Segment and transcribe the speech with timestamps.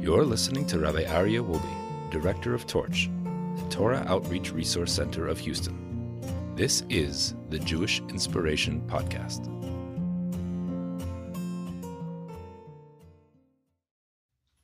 [0.00, 3.10] You're listening to Rabbi Aryeh Wolbe, Director of Torch,
[3.56, 6.56] the Torah Outreach Resource Center of Houston.
[6.56, 9.44] This is the Jewish Inspiration Podcast.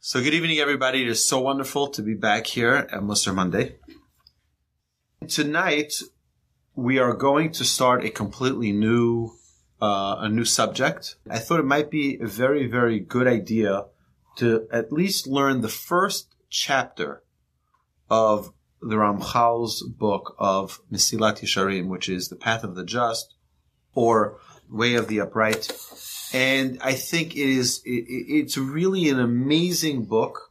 [0.00, 1.02] So, good evening, everybody.
[1.02, 3.76] It is so wonderful to be back here at Musar Monday.
[5.28, 6.00] Tonight,
[6.74, 9.32] we are going to start a completely new,
[9.82, 11.16] uh, a new subject.
[11.28, 13.84] I thought it might be a very, very good idea
[14.36, 17.22] to at least learn the first chapter
[18.08, 23.34] of the Ramchal's book of Mesilat Yesharim, which is the Path of the Just
[23.94, 24.38] or
[24.70, 25.70] Way of the Upright.
[26.32, 30.50] And I think it is, it, it's really an amazing book.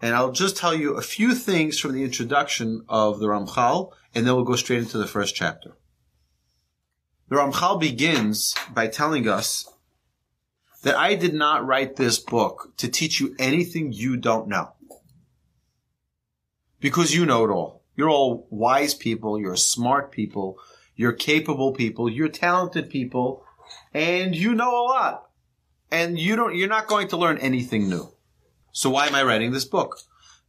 [0.00, 4.26] And I'll just tell you a few things from the introduction of the Ramchal, and
[4.26, 5.76] then we'll go straight into the first chapter.
[7.28, 9.66] The Ramchal begins by telling us
[10.86, 14.72] that I did not write this book to teach you anything you don't know.
[16.78, 17.82] Because you know it all.
[17.96, 20.60] You're all wise people, you're smart people,
[20.94, 23.42] you're capable people, you're talented people,
[23.92, 25.24] and you know a lot.
[25.90, 28.14] And you don't, you're not going to learn anything new.
[28.70, 29.98] So why am I writing this book?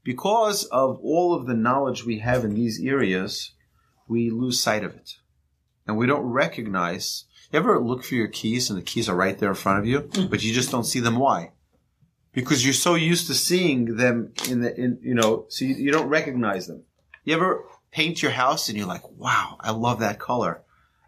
[0.03, 3.53] Because of all of the knowledge we have in these areas,
[4.07, 5.15] we lose sight of it.
[5.87, 9.37] And we don't recognize you ever look for your keys and the keys are right
[9.37, 10.29] there in front of you, mm.
[10.29, 11.17] but you just don't see them?
[11.17, 11.51] Why?
[12.33, 15.91] Because you're so used to seeing them in the, in, you know, so you, you
[15.91, 16.83] don't recognize them.
[17.23, 20.61] You ever paint your house and you're like, wow, I love that color.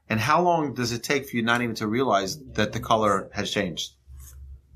[0.09, 3.29] And how long does it take for you not even to realize that the color
[3.33, 3.91] has changed?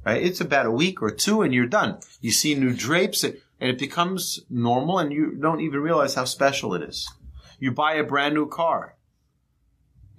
[0.06, 0.22] Right?
[0.22, 2.00] It's about a week or two and you're done.
[2.22, 6.76] You see new drapes and it becomes normal and you don't even realize how special
[6.76, 7.10] it is.
[7.58, 8.96] You buy a brand new car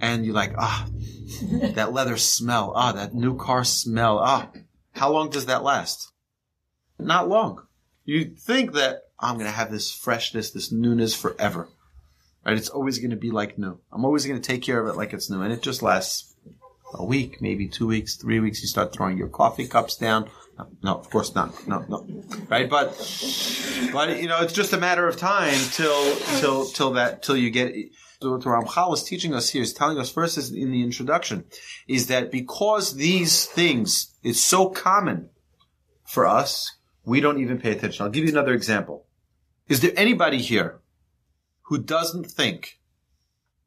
[0.01, 0.87] and you're like, ah,
[1.75, 4.51] that leather smell, ah, that new car smell, ah.
[4.93, 6.13] How long does that last?
[6.99, 7.67] Not long.
[8.05, 11.69] You think that I'm going to have this freshness, this newness forever.
[12.45, 12.57] Right?
[12.57, 13.79] It's always going to be like new.
[13.91, 15.41] I'm always going to take care of it like it's new.
[15.43, 16.35] And it just lasts
[16.93, 18.61] a week, maybe two weeks, three weeks.
[18.63, 20.31] You start throwing your coffee cups down.
[20.59, 21.67] No, no, of course not.
[21.67, 22.07] No, no.
[22.49, 22.69] Right?
[22.71, 22.91] But,
[23.93, 27.51] but, you know, it's just a matter of time till, till, till that, till you
[27.51, 27.75] get,
[28.25, 31.45] what Ramchal is teaching us here is telling us first is in the introduction
[31.87, 35.31] is that because these things it's so common
[36.05, 38.05] for us, we don't even pay attention.
[38.05, 39.07] I'll give you another example.
[39.69, 40.81] Is there anybody here
[41.63, 42.79] who doesn't think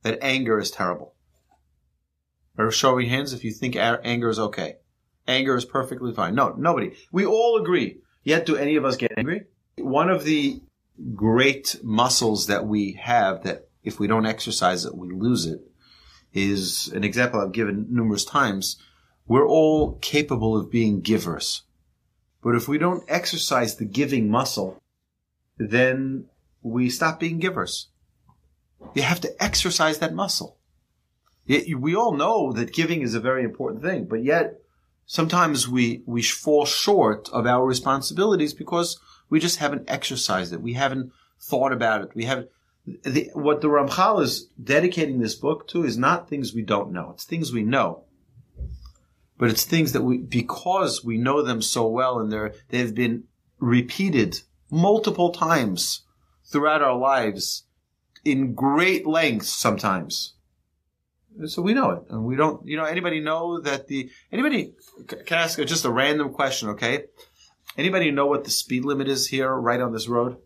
[0.03, 1.13] that anger is terrible?
[2.57, 4.77] Or show your hands if you think anger is okay.
[5.27, 6.33] Anger is perfectly fine.
[6.33, 6.95] No, nobody.
[7.11, 7.99] We all agree.
[8.23, 9.43] Yet do any of us get angry?
[9.77, 10.61] One of the
[11.13, 15.61] great muscles that we have that if we don't exercise it, we lose it,
[16.33, 18.77] is an example I've given numerous times.
[19.27, 21.63] We're all capable of being givers.
[22.43, 24.81] But if we don't exercise the giving muscle,
[25.57, 26.25] then
[26.61, 27.89] we stop being givers.
[28.93, 30.57] You have to exercise that muscle.
[31.47, 34.59] We all know that giving is a very important thing, but yet
[35.05, 38.99] sometimes we, we fall short of our responsibilities because
[39.29, 40.61] we just haven't exercised it.
[40.61, 42.09] We haven't thought about it.
[42.13, 42.49] We haven't,
[43.03, 47.11] the, what the Ramchal is dedicating this book to is not things we don't know.
[47.13, 48.03] It's things we know.
[49.37, 53.25] But it's things that we, because we know them so well and they're, they've been
[53.59, 56.03] repeated multiple times
[56.45, 57.65] throughout our lives
[58.23, 60.33] in great lengths sometimes.
[61.45, 62.03] So we know it.
[62.09, 64.73] And we don't, you know, anybody know that the, anybody,
[65.07, 67.03] can I ask just a random question, okay?
[67.77, 70.37] Anybody know what the speed limit is here right on this road?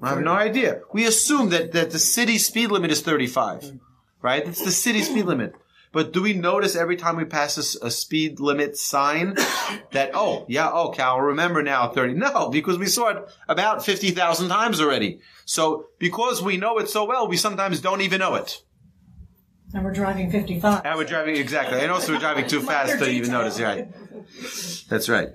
[0.00, 0.80] I have no idea.
[0.92, 3.78] We assume that, that the city speed limit is 35,
[4.22, 4.46] right?
[4.46, 5.54] It's the city speed limit.
[5.90, 9.34] But do we notice every time we pass a, a speed limit sign
[9.92, 12.14] that, oh, yeah, oh, Cal, remember now 30?
[12.14, 15.20] No, because we saw it about 50,000 times already.
[15.44, 18.62] So because we know it so well, we sometimes don't even know it.
[19.74, 20.82] And we're driving 55.
[20.84, 21.80] And we're driving, exactly.
[21.80, 23.88] And also we're driving too fast to even notice, right?
[24.88, 25.28] That's right.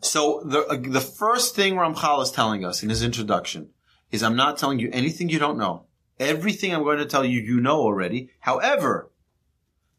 [0.00, 3.70] So the, uh, the first thing Ramchal is telling us in his introduction
[4.16, 5.84] is I'm not telling you anything you don't know.
[6.18, 8.30] Everything I'm going to tell you, you know already.
[8.40, 9.10] However,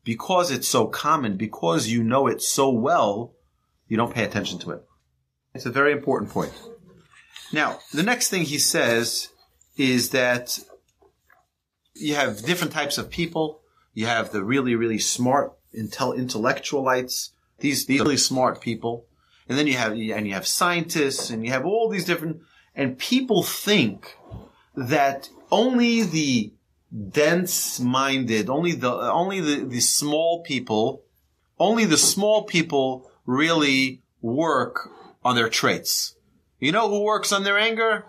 [0.03, 3.33] because it's so common, because you know it so well,
[3.87, 4.83] you don't pay attention to it.
[5.53, 6.51] It's a very important point.
[7.53, 9.29] Now, the next thing he says
[9.77, 10.59] is that
[11.93, 13.61] you have different types of people.
[13.93, 17.29] You have the really, really smart intel- intellectualites.
[17.59, 19.05] These, these really smart people.
[19.47, 22.41] And then you have, and you have scientists and you have all these different
[22.77, 24.15] and people think
[24.75, 26.53] that only the
[27.09, 31.03] dense minded, only the, only the, the small people,
[31.59, 34.91] only the small people really work
[35.25, 36.15] on their traits.
[36.59, 38.05] You know who works on their anger?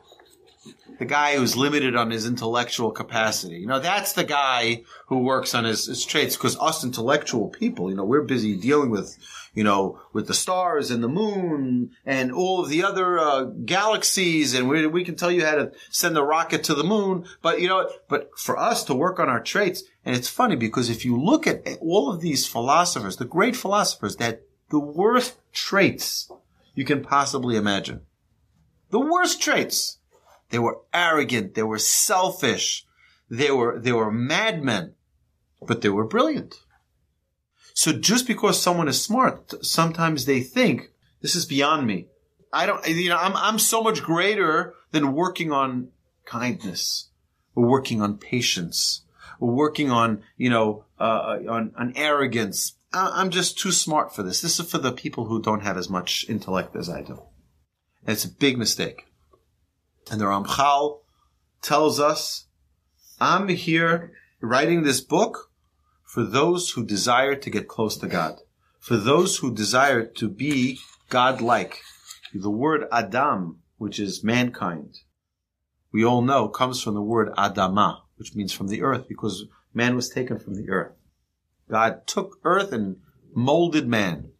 [0.98, 3.56] The guy who's limited on his intellectual capacity.
[3.56, 7.90] You know, that's the guy who works on his, his traits because us intellectual people,
[7.90, 9.16] you know, we're busy dealing with,
[9.54, 14.54] you know, with the stars and the moon and all of the other uh, galaxies
[14.54, 17.24] and we, we can tell you how to send a rocket to the moon.
[17.42, 20.90] But, you know, but for us to work on our traits, and it's funny because
[20.90, 26.30] if you look at all of these philosophers, the great philosophers that the worst traits
[26.78, 28.02] you can possibly imagine.
[28.90, 29.97] The worst traits.
[30.50, 31.54] They were arrogant.
[31.54, 32.86] They were selfish.
[33.30, 34.94] They were, they were madmen,
[35.60, 36.54] but they were brilliant.
[37.74, 40.90] So just because someone is smart, sometimes they think
[41.20, 42.06] this is beyond me.
[42.52, 45.90] I don't, you know, I'm, I'm so much greater than working on
[46.24, 47.08] kindness
[47.54, 49.02] or working on patience
[49.38, 52.74] or working on, you know, uh, on, on arrogance.
[52.92, 54.40] I'm just too smart for this.
[54.40, 57.22] This is for the people who don't have as much intellect as I do.
[58.06, 59.07] And it's a big mistake.
[60.10, 61.00] And the Ramchal
[61.60, 62.46] tells us,
[63.20, 65.50] I'm here writing this book
[66.04, 68.40] for those who desire to get close to God,
[68.78, 70.78] for those who desire to be
[71.10, 71.80] God-like.
[72.32, 74.98] The word Adam, which is mankind,
[75.92, 79.44] we all know comes from the word Adama, which means from the earth, because
[79.74, 80.92] man was taken from the earth.
[81.70, 82.96] God took earth and
[83.34, 84.30] molded man.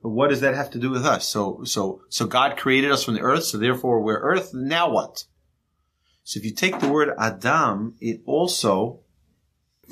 [0.00, 1.28] What does that have to do with us?
[1.28, 4.54] So, so, so God created us from the earth, so therefore we're earth.
[4.54, 5.24] Now what?
[6.22, 9.00] So if you take the word Adam, it also,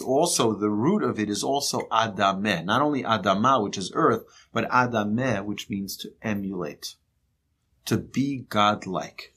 [0.04, 2.64] also the root of it is also Adameh.
[2.64, 6.94] Not only Adama, which is earth, but Adameh, which means to emulate.
[7.86, 9.32] To be God-like.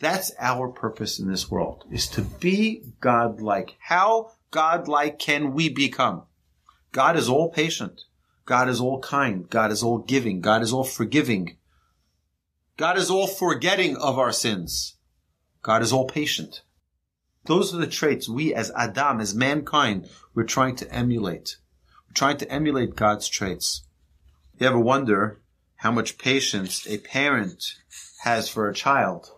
[0.00, 3.76] That's our purpose in this world, is to be God-like.
[3.78, 6.24] How God-like can we become?
[6.92, 8.05] God is all patient.
[8.46, 9.50] God is all kind.
[9.50, 10.40] God is all giving.
[10.40, 11.56] God is all forgiving.
[12.76, 14.96] God is all forgetting of our sins.
[15.62, 16.62] God is all patient.
[17.46, 21.56] Those are the traits we as Adam, as mankind, we're trying to emulate.
[22.08, 23.84] We're trying to emulate God's traits.
[24.58, 25.40] You ever wonder
[25.76, 27.64] how much patience a parent
[28.22, 29.30] has for a child?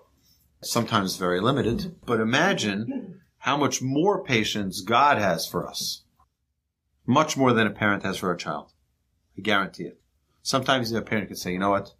[0.62, 6.02] Sometimes very limited, but imagine how much more patience God has for us.
[7.06, 8.72] Much more than a parent has for a child.
[9.38, 10.00] I guarantee it.
[10.42, 11.94] Sometimes a parent could say, you know what?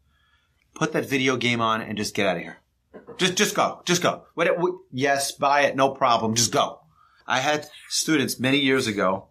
[0.75, 2.58] Put that video game on and just get out of here.
[3.17, 3.81] Just, just go.
[3.85, 4.25] Just go.
[4.35, 5.76] What, what, yes, buy it.
[5.76, 6.35] No problem.
[6.35, 6.81] Just go.
[7.26, 9.29] I had students many years ago.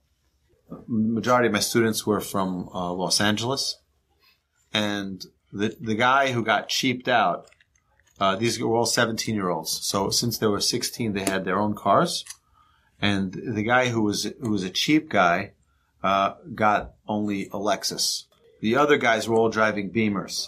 [0.88, 3.80] Majority of my students were from uh, Los Angeles,
[4.74, 7.50] and the the guy who got cheaped out.
[8.19, 9.80] Uh, these were all seventeen year olds.
[9.86, 12.25] So since they were sixteen, they had their own cars,
[13.01, 15.54] and the guy who was who was a cheap guy
[16.07, 18.24] uh, got only a Lexus.
[18.62, 20.48] The other guys were all driving Beamers.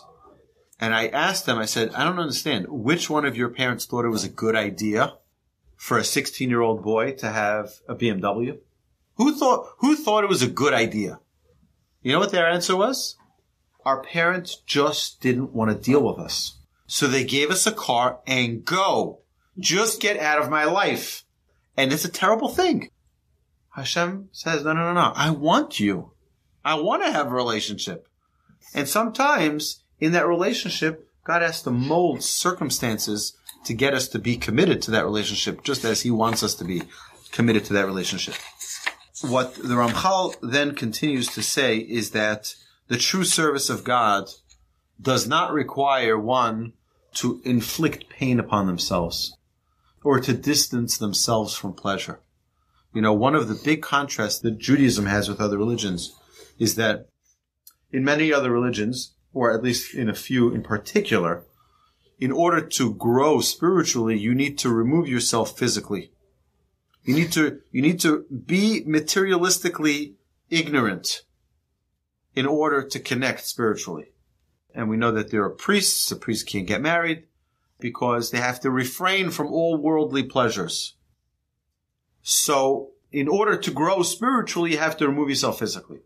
[0.79, 2.67] And I asked them, I said, I don't understand.
[2.69, 5.15] Which one of your parents thought it was a good idea
[5.75, 8.59] for a 16 year old boy to have a BMW?
[9.15, 11.19] Who thought, who thought it was a good idea?
[12.01, 13.17] You know what their answer was?
[13.83, 16.57] Our parents just didn't want to deal with us.
[16.87, 19.19] So they gave us a car and go.
[19.57, 21.25] Just get out of my life.
[21.75, 22.89] And it's a terrible thing.
[23.79, 25.13] Hashem says, no, no, no, no.
[25.15, 26.11] I want you.
[26.63, 28.07] I want to have a relationship.
[28.73, 34.37] And sometimes in that relationship, God has to mold circumstances to get us to be
[34.37, 36.83] committed to that relationship, just as He wants us to be
[37.31, 38.35] committed to that relationship.
[39.21, 42.55] What the Ramchal then continues to say is that
[42.87, 44.29] the true service of God
[45.01, 46.73] does not require one
[47.15, 49.35] to inflict pain upon themselves
[50.03, 52.19] or to distance themselves from pleasure.
[52.93, 56.15] You know, one of the big contrasts that Judaism has with other religions
[56.57, 57.07] is that
[57.91, 61.43] in many other religions, or at least in a few in particular,
[62.19, 66.11] in order to grow spiritually, you need to remove yourself physically.
[67.03, 70.15] You need to, you need to be materialistically
[70.49, 71.23] ignorant
[72.35, 74.11] in order to connect spiritually.
[74.73, 77.23] And we know that there are priests, a priest can't get married
[77.79, 80.95] because they have to refrain from all worldly pleasures.
[82.21, 85.99] So in order to grow spiritually, you have to remove yourself physically.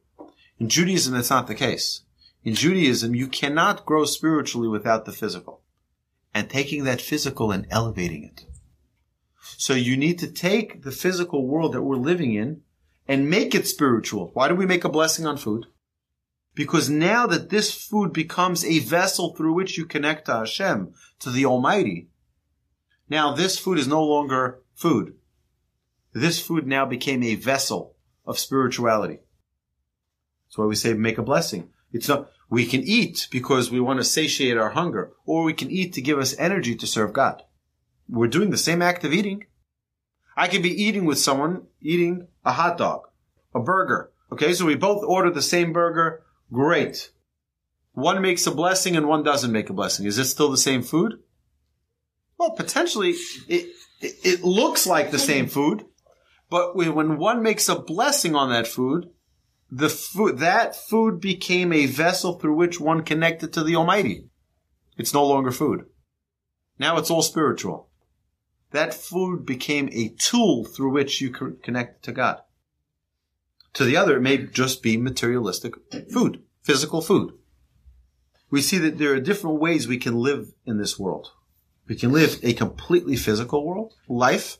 [0.60, 2.02] In Judaism, that's not the case.
[2.44, 5.62] In Judaism, you cannot grow spiritually without the physical
[6.34, 8.46] and taking that physical and elevating it.
[9.58, 12.62] So you need to take the physical world that we're living in
[13.08, 14.32] and make it spiritual.
[14.34, 15.68] Why do we make a blessing on food?
[16.56, 21.30] Because now that this food becomes a vessel through which you connect to Hashem, to
[21.30, 22.10] the Almighty,
[23.10, 25.16] now this food is no longer food.
[26.14, 29.20] This food now became a vessel of spirituality.
[30.46, 31.70] That's why we say make a blessing.
[31.92, 35.72] It's not, we can eat because we want to satiate our hunger, or we can
[35.72, 37.42] eat to give us energy to serve God.
[38.08, 39.46] We're doing the same act of eating.
[40.38, 43.08] I could be eating with someone, eating a hot dog,
[43.56, 44.12] a burger.
[44.32, 46.24] Okay, so we both order the same burger.
[46.52, 47.12] Great.
[47.94, 50.06] One makes a blessing and one doesn't make a blessing.
[50.06, 51.20] Is it still the same food?
[52.38, 53.12] Well, potentially,
[53.48, 55.86] it, it, it looks like the same food,
[56.54, 59.10] but when one makes a blessing on that food,
[59.72, 64.26] the food, that food became a vessel through which one connected to the Almighty.
[64.96, 65.88] It's no longer food.
[66.78, 67.90] Now it's all spiritual.
[68.70, 72.42] That food became a tool through which you connect to God.
[73.74, 75.74] To the other, it may just be materialistic
[76.12, 77.34] food, physical food.
[78.52, 81.32] We see that there are different ways we can live in this world.
[81.88, 84.60] We can live a completely physical world, life,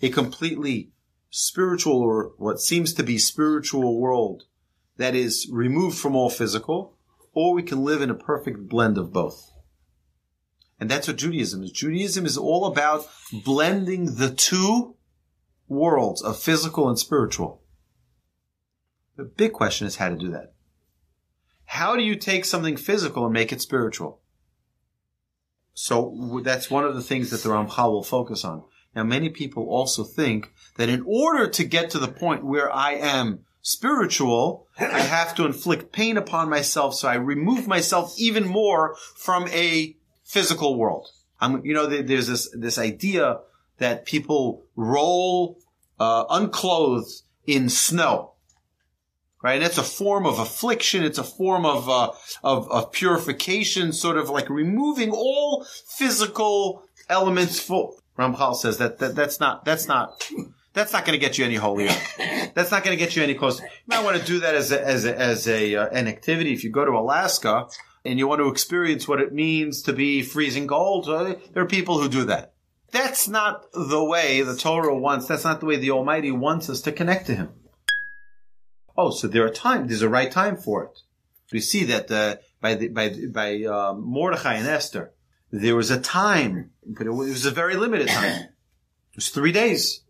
[0.00, 0.92] a completely
[1.36, 4.44] spiritual or what seems to be spiritual world
[4.98, 6.96] that is removed from all physical,
[7.32, 9.50] or we can live in a perfect blend of both.
[10.78, 11.72] And that's what Judaism is.
[11.72, 14.94] Judaism is all about blending the two
[15.66, 17.62] worlds of physical and spiritual.
[19.16, 20.54] The big question is how to do that.
[21.64, 24.20] How do you take something physical and make it spiritual?
[25.72, 28.62] So that's one of the things that the Ramchal will focus on.
[28.94, 32.92] Now, many people also think that in order to get to the point where I
[32.92, 38.96] am spiritual, I have to inflict pain upon myself, so I remove myself even more
[39.16, 41.08] from a physical world.
[41.40, 43.40] I'm, you know, there's this this idea
[43.78, 45.58] that people roll
[45.98, 48.34] uh, unclothed in snow
[49.44, 49.56] right?
[49.56, 51.04] And it's a form of affliction.
[51.04, 57.60] It's a form of, uh, of, of purification, sort of like removing all physical elements.
[57.60, 60.24] For Ramchal says that, that that's not that's not
[60.72, 61.92] that's not going to get you any holier.
[62.54, 63.64] That's not going to get you any closer.
[63.64, 66.52] You might want to do that as a, as a, as a uh, an activity.
[66.52, 67.66] If you go to Alaska
[68.04, 71.66] and you want to experience what it means to be freezing cold, uh, there are
[71.66, 72.54] people who do that.
[72.92, 75.26] That's not the way the Torah wants.
[75.26, 77.48] That's not the way the Almighty wants us to connect to Him.
[78.96, 79.88] Oh, so there are time.
[79.88, 81.00] There's a right time for it.
[81.52, 85.12] We see that uh, by the, by by uh, Mordechai and Esther,
[85.60, 88.48] there was a time, but it was a very limited time.
[89.12, 90.02] It was three days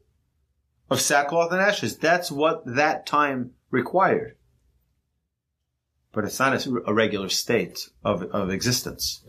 [0.89, 1.99] of sackcloth and ashes.
[1.99, 4.39] That's what that time required.
[6.11, 9.23] But it's not a regular state of, of existence.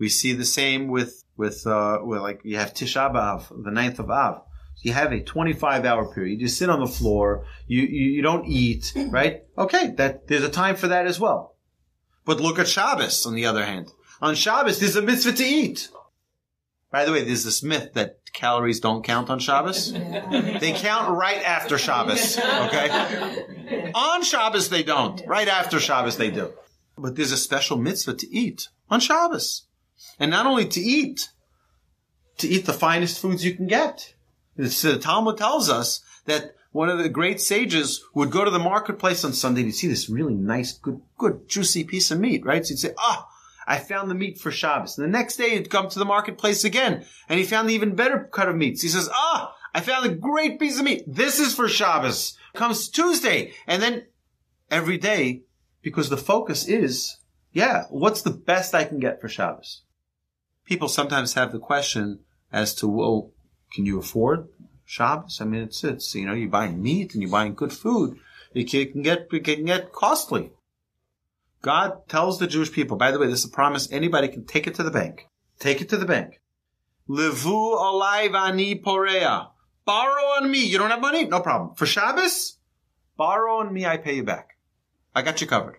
[0.00, 4.00] We see the same with with, uh, with like you have Tisha B'av, the ninth
[4.00, 4.42] of Av
[4.82, 6.40] you have a 25 hour period.
[6.40, 7.44] You sit on the floor.
[7.66, 9.42] You, you, you don't eat, right?
[9.56, 9.92] Okay.
[9.96, 11.56] That, there's a time for that as well.
[12.24, 13.90] But look at Shabbos on the other hand.
[14.20, 15.88] On Shabbos, there's a mitzvah to eat.
[16.90, 19.92] By the way, there's this myth that calories don't count on Shabbos.
[20.60, 22.36] they count right after Shabbos.
[22.36, 23.92] Okay.
[23.94, 25.22] On Shabbos, they don't.
[25.26, 26.52] Right after Shabbos, they do.
[26.98, 29.66] But there's a special mitzvah to eat on Shabbos.
[30.18, 31.28] And not only to eat,
[32.38, 34.14] to eat the finest foods you can get.
[34.56, 38.58] It's, The Talmud tells us that one of the great sages would go to the
[38.58, 42.64] marketplace on Sunday to see this really nice, good, good, juicy piece of meat, right?
[42.64, 43.34] So he'd say, ah, oh,
[43.70, 44.98] I found the meat for Shabbos.
[44.98, 47.94] And the next day he'd come to the marketplace again and he found the even
[47.94, 48.82] better cut of meats.
[48.82, 51.04] He says, ah, I found a great piece of meat.
[51.06, 52.36] This is for Shabbos.
[52.52, 53.52] Comes Tuesday.
[53.68, 54.06] And then
[54.72, 55.42] every day,
[55.82, 57.18] because the focus is,
[57.52, 59.82] yeah, what's the best I can get for Shabbos?
[60.64, 62.18] People sometimes have the question
[62.52, 63.30] as to, well,
[63.72, 64.48] can you afford
[64.84, 65.40] Shabbos?
[65.40, 68.18] I mean, it's, it's, you know, you're buying meat and you're buying good food.
[68.52, 70.50] It can get, it can get costly.
[71.62, 73.90] God tells the Jewish people, by the way, this is a promise.
[73.92, 75.26] Anybody can take it to the bank.
[75.58, 76.40] Take it to the bank.
[77.06, 79.48] Levu alai vani porea.
[79.84, 80.64] Borrow on me.
[80.64, 81.24] You don't have money?
[81.24, 81.74] No problem.
[81.74, 82.58] For Shabbos,
[83.16, 83.84] borrow on me.
[83.84, 84.56] I pay you back.
[85.14, 85.78] I got you covered.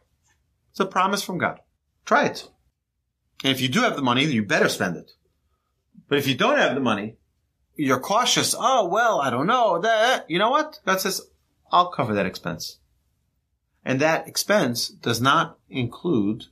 [0.71, 1.59] It's a promise from God.
[2.05, 2.47] Try it.
[3.43, 5.11] And if you do have the money, you better spend it.
[6.07, 7.15] But if you don't have the money,
[7.75, 8.53] you're cautious.
[8.57, 9.81] Oh, well, I don't know.
[10.27, 10.79] You know what?
[10.85, 11.21] God says,
[11.71, 12.77] I'll cover that expense.
[13.83, 16.45] And that expense does not include,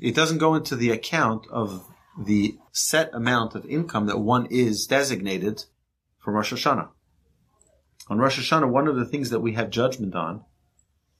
[0.00, 1.86] it doesn't go into the account of
[2.18, 5.64] the set amount of income that one is designated
[6.18, 6.88] for Rosh Hashanah.
[8.08, 10.44] On Rosh Hashanah, one of the things that we have judgment on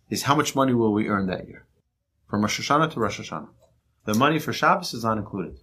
[0.09, 1.67] is how much money will we earn that year?
[2.29, 3.51] From Rosh Hashanah to Rosh Hashanah.
[4.05, 5.59] The money for Shabbos is not included.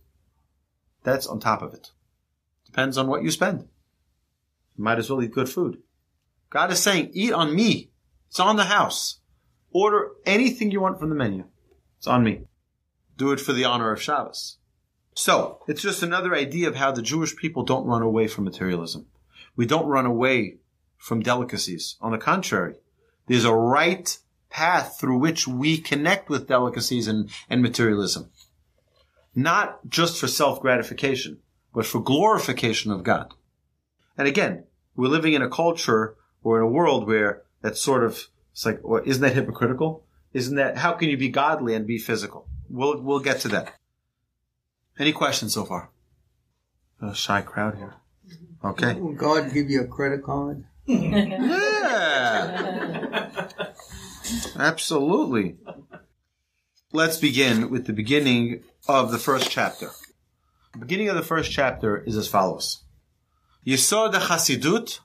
[1.04, 1.92] That's on top of it.
[2.66, 3.68] Depends on what you spend.
[4.78, 5.80] You might as well eat good food.
[6.50, 7.92] God is saying, eat on me.
[8.28, 9.20] It's on the house.
[9.78, 11.44] Order anything you want from the menu.
[11.98, 12.44] It's on me.
[13.18, 14.56] Do it for the honor of Shabbos.
[15.14, 19.08] So, it's just another idea of how the Jewish people don't run away from materialism.
[19.58, 20.60] We don't run away
[20.98, 21.98] from delicacies.
[22.00, 22.76] On the contrary,
[23.28, 24.18] there's a right
[24.50, 28.30] path through which we connect with delicacies and, and materialism.
[29.36, 31.40] Not just for self gratification,
[31.74, 33.34] but for glorification of God.
[34.18, 38.30] And again, we're living in a culture or in a world where that's sort of,
[38.56, 40.06] it's like, well, isn't that hypocritical?
[40.32, 42.48] Isn't that, how can you be godly and be physical?
[42.70, 43.76] We'll, we'll get to that.
[44.98, 45.90] Any questions so far?
[47.02, 47.96] A shy crowd here.
[48.64, 48.94] Okay.
[48.94, 50.64] Will God give you a credit card?
[50.86, 52.22] Yeah.
[54.58, 55.58] Absolutely.
[56.94, 59.90] Let's begin with the beginning of the first chapter.
[60.72, 62.86] The beginning of the first chapter is as follows.
[63.68, 65.02] Yesod Hasidut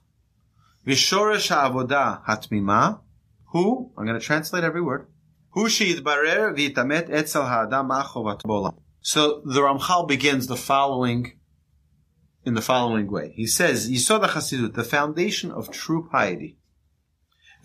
[0.86, 3.00] Vishoresh Avoda Hatmima
[3.52, 5.06] Hu, I'm going to translate every word.
[5.56, 8.74] Sheyitbarer V'yitamet Etzel Ha'adam.
[9.00, 11.38] So the Ramchal begins the following
[12.44, 13.32] in the following way.
[13.34, 16.56] He says, Yisod HaChasidut, the foundation of true piety,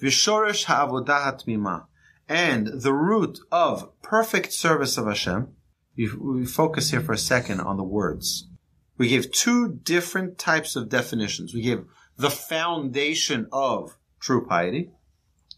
[0.01, 1.85] Vishoresh ha'avodah
[2.27, 5.55] and the root of perfect service of Hashem.
[5.95, 8.49] We focus here for a second on the words.
[8.97, 11.53] We give two different types of definitions.
[11.53, 11.85] We give
[12.17, 14.91] the foundation of true piety,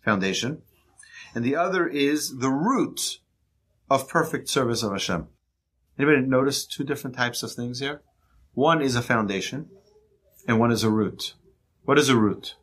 [0.07, 0.61] foundation,
[1.35, 3.19] and the other is the root
[3.89, 5.27] of perfect service of Hashem.
[5.99, 8.01] Anybody notice two different types of things here?
[8.53, 9.67] One is a foundation,
[10.47, 11.33] and one is a root.
[11.83, 12.55] What is a root?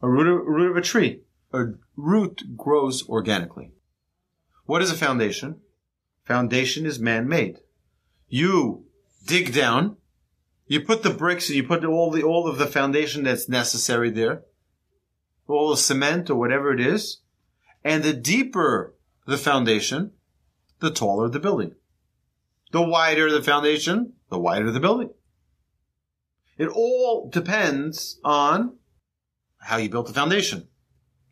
[0.00, 1.20] A root of, a root of a tree.
[1.52, 3.72] A root grows organically.
[4.64, 5.60] What is a foundation?
[6.24, 7.58] Foundation is man-made.
[8.28, 8.86] You
[9.26, 9.98] dig down,
[10.66, 14.10] you put the bricks and you put all the all of the foundation that's necessary
[14.10, 14.44] there,
[15.46, 17.20] all the cement or whatever it is,
[17.84, 18.94] and the deeper
[19.26, 20.12] the foundation,
[20.80, 21.74] the taller the building.
[22.72, 25.10] The wider the foundation, the wider the building.
[26.58, 28.76] It all depends on
[29.58, 30.68] how you built the foundation.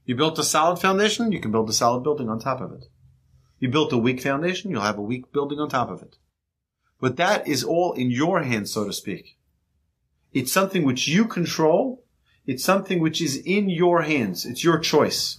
[0.04, 2.86] You built a solid foundation, you can build a solid building on top of it.
[3.58, 6.16] You built a weak foundation, you'll have a weak building on top of it.
[7.00, 9.38] But that is all in your hands, so to speak.
[10.32, 12.04] It's something which you control.
[12.50, 14.44] It's something which is in your hands.
[14.44, 15.38] It's your choice.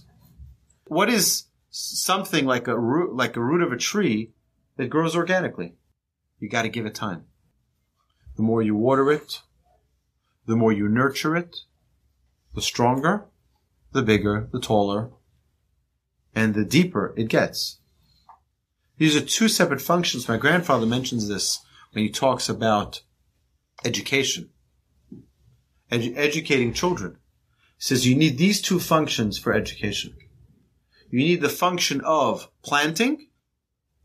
[0.86, 4.32] What is something like a root, like a root of a tree
[4.78, 5.74] that grows organically?
[6.38, 7.26] You got to give it time.
[8.36, 9.42] The more you water it,
[10.46, 11.54] the more you nurture it,
[12.54, 13.26] the stronger,
[13.92, 15.10] the bigger, the taller,
[16.34, 17.78] and the deeper it gets.
[18.96, 20.28] These are two separate functions.
[20.28, 21.60] My grandfather mentions this
[21.92, 23.02] when he talks about
[23.84, 24.48] education,
[25.92, 27.18] Edu- educating children.
[27.76, 30.14] He says you need these two functions for education.
[31.10, 33.28] You need the function of planting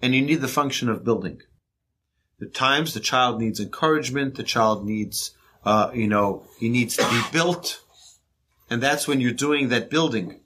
[0.02, 1.42] and you need the function of building.
[2.40, 5.32] The times the child needs encouragement, the child needs,
[5.64, 7.82] uh, you know, he needs to be built.
[8.70, 10.42] And that's when you're doing that building.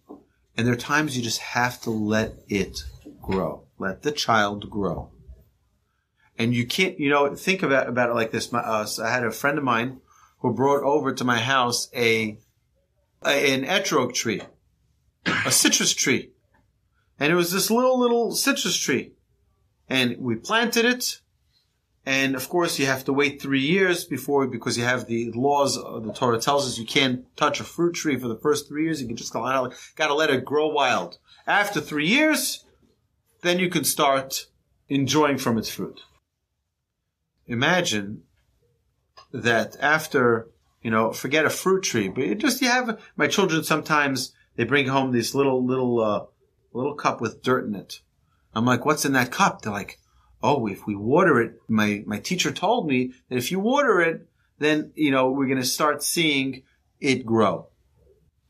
[0.55, 2.83] And there are times you just have to let it
[3.21, 3.63] grow.
[3.79, 5.09] Let the child grow.
[6.37, 8.51] And you can't, you know, think about, about it like this.
[8.51, 10.01] My, uh, I had a friend of mine
[10.41, 12.37] who brought over to my house a,
[13.23, 14.41] a an etrog tree,
[15.45, 16.31] a citrus tree.
[17.19, 19.13] And it was this little, little citrus tree.
[19.87, 21.19] And we planted it.
[22.03, 25.77] And of course, you have to wait three years before, because you have the laws.
[25.77, 28.85] uh, The Torah tells us you can't touch a fruit tree for the first three
[28.85, 29.01] years.
[29.01, 31.19] You can just gotta, gotta let it grow wild.
[31.45, 32.65] After three years,
[33.43, 34.47] then you can start
[34.89, 36.01] enjoying from its fruit.
[37.45, 38.23] Imagine
[39.33, 40.47] that after,
[40.81, 44.87] you know, forget a fruit tree, but just, you have, my children sometimes, they bring
[44.87, 46.25] home this little, little, uh,
[46.73, 48.01] little cup with dirt in it.
[48.53, 49.61] I'm like, what's in that cup?
[49.61, 49.99] They're like,
[50.43, 54.27] oh, if we water it, my, my teacher told me that if you water it,
[54.59, 56.63] then, you know, we're going to start seeing
[56.99, 57.67] it grow.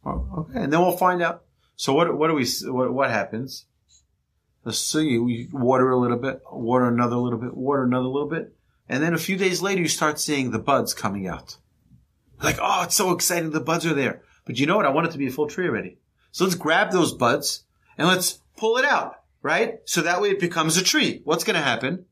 [0.06, 0.63] Oh, okay.
[0.63, 1.44] And then we'll find out.
[1.76, 3.65] So what, what do we, what, what happens?
[4.63, 8.54] Let's see, we water a little bit, water another little bit, water another little bit.
[8.89, 11.58] And then a few days later, you start seeing the buds coming out.
[12.41, 13.52] Like, oh, it's so exciting.
[13.52, 14.24] The buds are there.
[14.46, 14.86] But you know what?
[14.86, 15.98] I want it to be a full tree already.
[16.32, 17.63] So let's grab those buds
[17.98, 19.80] and let's pull it out, right?
[19.86, 21.22] So that way it becomes a tree.
[21.24, 22.06] What's going to happen?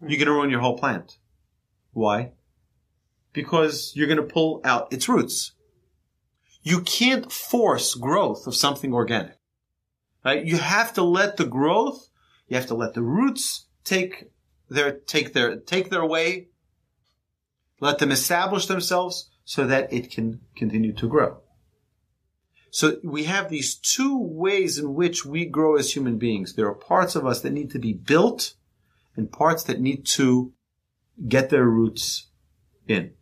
[0.00, 1.18] You're going to ruin your whole plant.
[1.92, 2.32] Why?
[3.32, 5.52] Because you're going to pull out its roots.
[6.62, 9.38] You can't force growth of something organic.
[10.24, 10.44] Right?
[10.44, 12.08] You have to let the growth,
[12.48, 14.30] you have to let the roots take
[14.68, 16.48] their, take their, take their way,
[17.80, 21.38] let them establish themselves so that it can continue to grow.
[22.70, 26.54] So we have these two ways in which we grow as human beings.
[26.54, 28.54] There are parts of us that need to be built
[29.16, 30.52] and parts that need to
[31.26, 32.28] get their roots
[32.86, 33.12] in.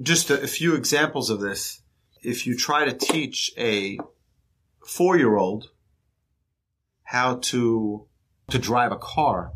[0.00, 1.80] Just a, a few examples of this.
[2.22, 3.98] If you try to teach a
[4.84, 5.70] four year old
[7.04, 8.06] how to
[8.50, 9.52] to drive a car,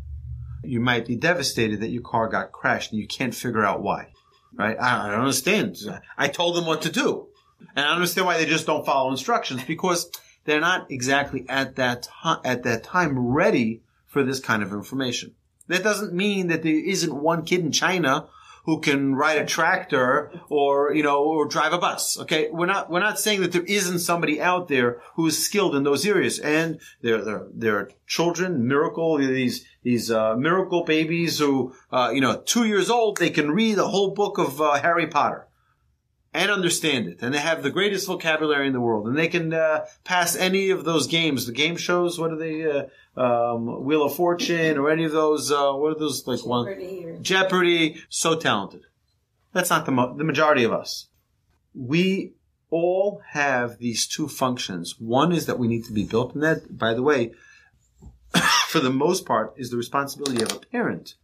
[0.63, 4.11] you might be devastated that your car got crashed and you can't figure out why.
[4.53, 4.77] Right?
[4.79, 5.77] I, don't understand.
[6.17, 7.27] I told them what to do.
[7.75, 10.09] And I understand why they just don't follow instructions because
[10.45, 12.07] they're not exactly at that
[12.43, 15.35] at that time ready for this kind of information.
[15.67, 18.27] That doesn't mean that there isn't one kid in China
[18.65, 22.19] who can ride a tractor or you know or drive a bus.
[22.19, 25.75] Okay, we're not we're not saying that there isn't somebody out there who is skilled
[25.75, 26.39] in those areas.
[26.39, 32.21] And there there there are children, miracle these these uh, miracle babies who uh, you
[32.21, 35.47] know two years old they can read the whole book of uh, Harry Potter
[36.33, 39.51] and understand it, and they have the greatest vocabulary in the world, and they can
[39.53, 42.19] uh, pass any of those games, the game shows.
[42.19, 42.63] What are they?
[42.63, 42.83] Uh,
[43.19, 45.51] um, Wheel of Fortune, or any of those?
[45.51, 47.21] Uh, what are those like one?
[47.21, 48.01] Jeopardy.
[48.07, 48.83] So talented.
[49.51, 51.07] That's not the mo- the majority of us.
[51.73, 52.33] We
[52.69, 54.99] all have these two functions.
[54.99, 57.33] One is that we need to be built, and that, by the way,
[58.69, 61.15] for the most part, is the responsibility of a parent,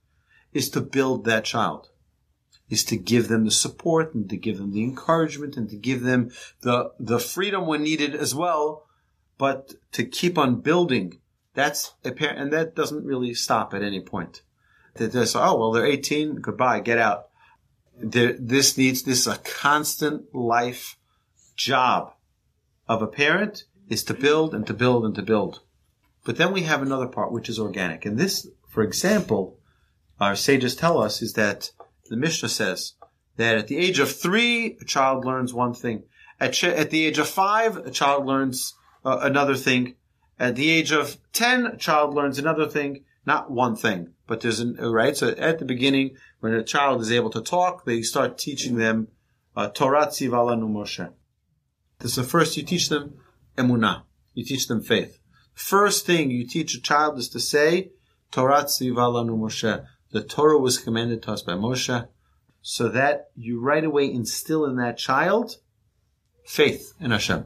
[0.51, 1.89] is to build that child
[2.69, 6.01] is to give them the support and to give them the encouragement and to give
[6.01, 6.31] them
[6.61, 8.87] the the freedom when needed as well,
[9.37, 11.19] but to keep on building.
[11.53, 14.41] That's a parent, and that doesn't really stop at any point.
[14.95, 17.27] That they say, oh well, they're 18, goodbye, get out.
[17.97, 20.97] There, this needs this is a constant life
[21.55, 22.13] job
[22.87, 25.61] of a parent is to build and to build and to build.
[26.25, 29.59] But then we have another part which is organic, and this, for example,
[30.19, 31.71] our sages tell us is that
[32.09, 32.93] the Mishnah says
[33.37, 36.03] that at the age of three, a child learns one thing.
[36.39, 38.73] At, ch- at the age of five, a child learns
[39.05, 39.95] uh, another thing.
[40.39, 43.05] At the age of ten, a child learns another thing.
[43.25, 45.15] Not one thing, but there's an right.
[45.15, 49.09] So at the beginning, when a child is able to talk, they start teaching them
[49.55, 51.11] uh, Torah Tzivala Moshe.
[51.99, 53.15] This is the first you teach them
[53.57, 54.03] emunah.
[54.33, 55.19] You teach them faith.
[55.55, 57.91] First thing you teach a child is to say
[58.31, 62.07] Torah Tzivala Moshe the Torah was commanded to us by Moshe,
[62.61, 65.57] so that you right away instill in that child
[66.45, 67.43] faith in Hashem,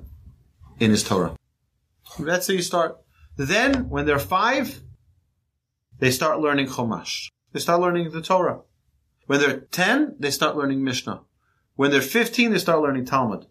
[0.80, 1.36] in His Torah.
[2.19, 2.98] That's how you start.
[3.38, 4.82] Then, when they're five,
[5.98, 7.30] they start learning Chumash.
[7.54, 8.62] They start learning the Torah.
[9.26, 11.22] When they're 10, they start learning Mishnah.
[11.76, 13.48] When they're 15, they start learning Talmud.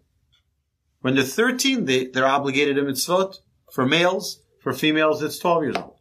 [1.01, 3.35] When they're 13, they, they're obligated to mitzvot.
[3.69, 5.95] For males, for females, it's 12 years old.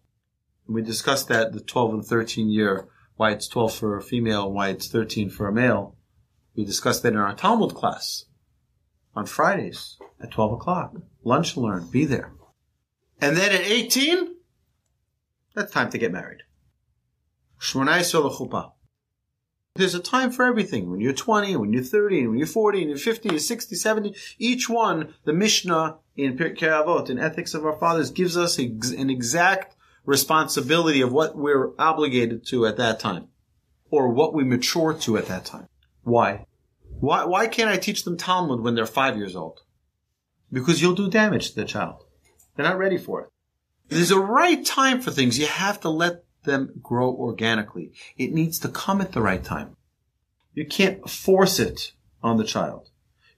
[0.67, 4.47] And we discussed that, the 12 and 13 year why it's 12 for a female
[4.47, 5.97] and why it's 13 for a male.
[6.55, 8.25] We discussed that in our Talmud class
[9.15, 10.95] on Fridays at 12 o'clock.
[11.25, 11.89] Lunch learn.
[11.91, 12.33] Be there.
[13.21, 14.37] And then at 18,
[15.55, 16.43] that's time to get married.
[17.61, 18.73] Shmonai chuppah.
[19.79, 20.91] There's a time for everything.
[20.91, 24.15] When you're 20, when you're 30, when you're 40, and you're 50, you're 60, 70,
[24.37, 29.09] each one, the Mishnah in Pirkei Avot, in Ethics of Our Fathers, gives us an
[29.09, 33.29] exact responsibility of what we're obligated to at that time
[33.89, 35.69] or what we mature to at that time.
[36.03, 36.47] Why?
[36.99, 39.61] Why, why can't I teach them Talmud when they're five years old?
[40.51, 42.03] Because you'll do damage to the child.
[42.57, 43.29] They're not ready for it.
[43.91, 45.39] There's a right time for things.
[45.39, 47.93] You have to let them grow organically.
[48.17, 49.77] It needs to come at the right time.
[50.55, 52.91] You can't force it on the child.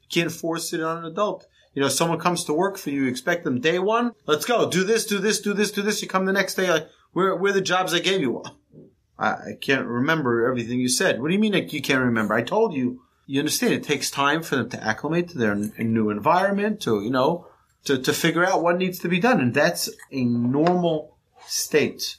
[0.02, 1.46] You can't force it on an adult.
[1.74, 4.68] You know, someone comes to work for you, you expect them day one, let's go,
[4.68, 6.02] do this, do this, do this, do this.
[6.02, 8.42] You come the next day, like, where, where the jobs I gave you?
[9.18, 11.20] I, I can't remember everything you said.
[11.20, 12.34] What do you mean you can't remember?
[12.34, 13.02] I told you.
[13.26, 17.00] You understand it takes time for them to acclimate to their n- new environment, to,
[17.00, 17.46] you know,
[17.84, 19.40] to, to figure out what needs to be done.
[19.40, 22.16] And that's a normal state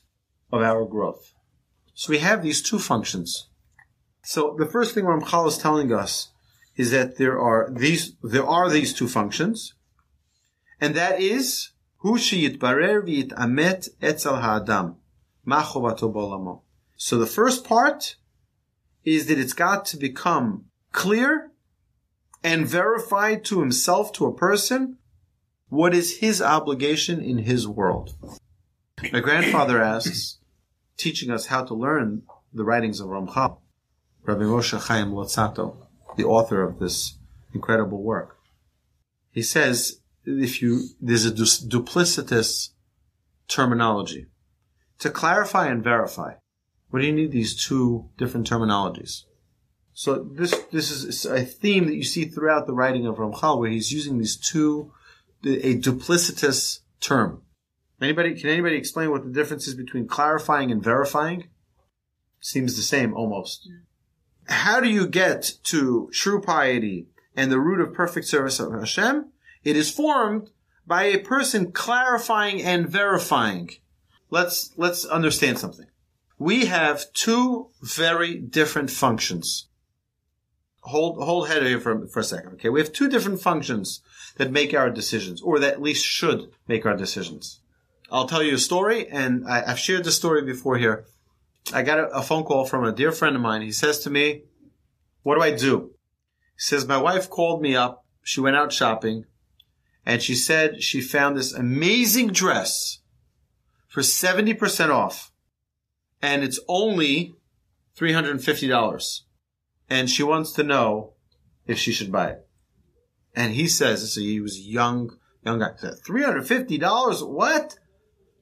[0.52, 1.34] of our growth.
[1.94, 3.50] So we have these two functions.
[4.24, 6.30] So the first thing Ramchal is telling us
[6.76, 9.74] is that there are these there are these two functions,
[10.80, 14.96] and that is hu sheyitbarer v'yitamet etzel ha'adam
[15.46, 16.62] ma chovato bolamo.
[16.98, 18.16] So the first part
[19.04, 21.52] is that it's got to become clear
[22.44, 24.98] and verified to himself, to a person,
[25.70, 28.16] what is his obligation in his world.
[29.12, 30.38] My grandfather asks,
[30.98, 32.24] teaching us how to learn
[32.54, 33.60] the writings of Ramchal,
[34.24, 35.78] Rabbi Moshe Chaim Luzzatto,
[36.18, 37.18] the author of this
[37.54, 38.38] incredible work.
[39.32, 42.70] He says, if you, there's a duplicitous
[43.48, 44.28] terminology.
[45.00, 46.34] To clarify and verify,
[46.90, 49.24] what do you need these two different terminologies?
[49.94, 53.70] So this, this is a theme that you see throughout the writing of Ramchal where
[53.70, 54.92] he's using these two,
[55.44, 57.42] a duplicitous term.
[58.02, 61.50] Anybody, can anybody explain what the difference is between clarifying and verifying?
[62.40, 63.70] Seems the same almost.
[64.48, 69.32] How do you get to true piety and the root of perfect service of Hashem?
[69.64, 70.50] It is formed
[70.88, 73.70] by a person clarifying and verifying.
[74.32, 75.86] Let's, let's understand something.
[76.40, 79.68] We have two very different functions.
[80.82, 82.54] Hold, hold head here for, for a second.
[82.54, 82.70] Okay.
[82.70, 84.02] We have two different functions
[84.38, 87.61] that make our decisions, or that at least should make our decisions.
[88.12, 91.06] I'll tell you a story, and I, I've shared the story before here.
[91.74, 93.62] I got a, a phone call from a dear friend of mine.
[93.62, 94.44] He says to me,
[95.24, 95.92] what do I do?
[96.56, 98.06] He says, my wife called me up.
[98.24, 99.26] She went out shopping
[100.06, 103.00] and she said she found this amazing dress
[103.88, 105.32] for 70% off
[106.22, 107.34] and it's only
[107.98, 109.20] $350.
[109.90, 111.14] And she wants to know
[111.68, 112.48] if she should buy it.
[113.36, 115.72] And he says, so he was young, young guy.
[115.82, 117.30] $350?
[117.30, 117.78] What?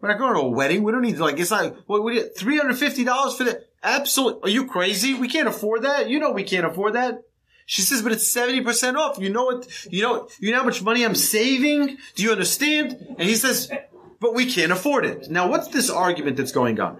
[0.01, 0.83] We're not going to a wedding.
[0.83, 3.67] We don't need to like, it's like, what, what $350 for that?
[3.83, 4.41] Absolutely.
[4.43, 5.13] Are you crazy?
[5.13, 6.09] We can't afford that.
[6.09, 7.21] You know we can't afford that.
[7.65, 9.19] She says, but it's 70% off.
[9.19, 11.97] You know what, you know, you know how much money I'm saving?
[12.15, 12.97] Do you understand?
[13.19, 13.71] And he says,
[14.19, 15.29] but we can't afford it.
[15.29, 16.97] Now, what's this argument that's going on?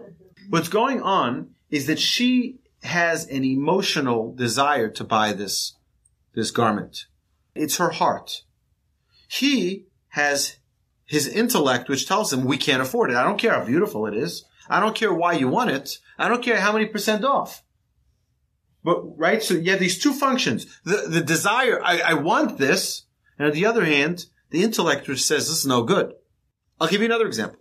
[0.50, 5.76] What's going on is that she has an emotional desire to buy this,
[6.36, 7.06] this garment.
[7.56, 8.44] It's her heart.
[9.28, 10.59] He has
[11.10, 13.18] his intellect, which tells him we can't afford it.
[13.18, 14.46] I don't care how beautiful it is.
[14.70, 15.98] I don't care why you want it.
[16.20, 17.64] I don't care how many percent off.
[18.84, 19.42] But, right?
[19.42, 20.68] So you have these two functions.
[20.84, 23.08] The, the desire, I, I want this.
[23.40, 26.14] And on the other hand, the intellect which says this is no good.
[26.80, 27.60] I'll give you another example.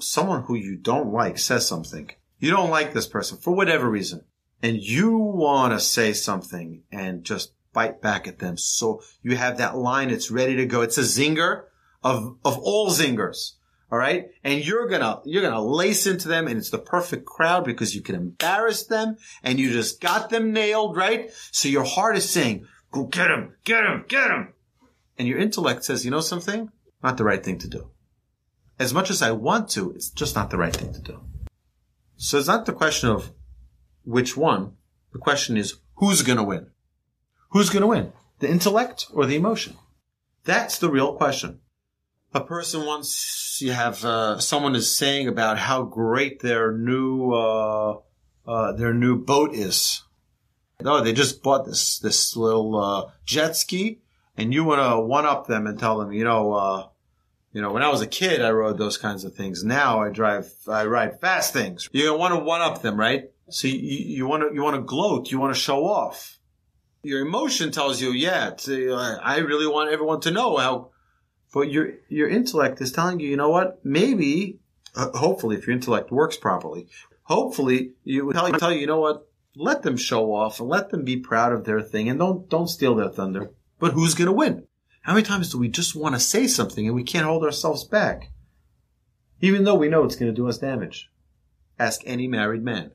[0.00, 2.10] Someone who you don't like says something.
[2.38, 4.24] You don't like this person for whatever reason.
[4.62, 8.56] And you want to say something and just bite back at them.
[8.56, 10.08] So you have that line.
[10.08, 10.80] It's ready to go.
[10.80, 11.64] It's a zinger
[12.06, 13.52] of, of all zingers.
[13.90, 14.26] All right.
[14.44, 17.64] And you're going to, you're going to lace into them and it's the perfect crowd
[17.64, 21.30] because you can embarrass them and you just got them nailed, right?
[21.50, 24.54] So your heart is saying, go get him, get him, get him.
[25.18, 26.70] And your intellect says, you know something?
[27.02, 27.90] Not the right thing to do.
[28.78, 31.20] As much as I want to, it's just not the right thing to do.
[32.16, 33.32] So it's not the question of
[34.04, 34.72] which one.
[35.12, 36.68] The question is who's going to win?
[37.50, 38.12] Who's going to win?
[38.40, 39.76] The intellect or the emotion?
[40.44, 41.60] That's the real question
[42.36, 47.98] a person wants you have uh, someone is saying about how great their new uh,
[48.46, 50.02] uh, their new boat is.
[50.84, 54.00] Oh, they just bought this this little uh, jet ski,
[54.36, 56.88] and you want to one up them and tell them, you know, uh,
[57.52, 59.64] you know, when I was a kid, I rode those kinds of things.
[59.64, 61.88] Now I drive, I ride fast things.
[61.90, 63.30] You want to one up them, right?
[63.48, 66.38] So you want to you want to gloat, you want to show off.
[67.02, 70.90] Your emotion tells you, yeah, I really want everyone to know how
[71.52, 73.84] but your your intellect is telling you, you know what?
[73.84, 74.58] Maybe,
[74.94, 76.88] uh, hopefully, if your intellect works properly,
[77.22, 79.26] hopefully you tell, tell you, you know what?
[79.54, 82.68] Let them show off and let them be proud of their thing, and don't don't
[82.68, 83.50] steal their thunder.
[83.78, 84.66] But who's going to win?
[85.02, 87.84] How many times do we just want to say something and we can't hold ourselves
[87.84, 88.32] back,
[89.40, 91.10] even though we know it's going to do us damage?
[91.78, 92.90] Ask any married man.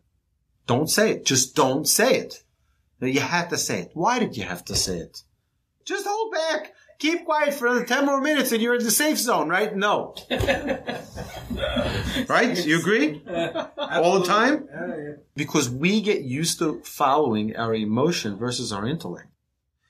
[0.68, 1.26] Don't say it.
[1.26, 2.44] Just don't say it.
[3.00, 3.92] You have to say it.
[3.94, 5.24] Why did you have to say it?
[5.86, 9.18] Just hold back keep quiet for another 10 more minutes and you're in the safe
[9.18, 9.76] zone, right?
[9.76, 10.16] No.
[12.30, 12.66] right?
[12.66, 13.24] You agree?
[13.78, 14.68] All the time?
[15.36, 19.28] Because we get used to following our emotion versus our intellect.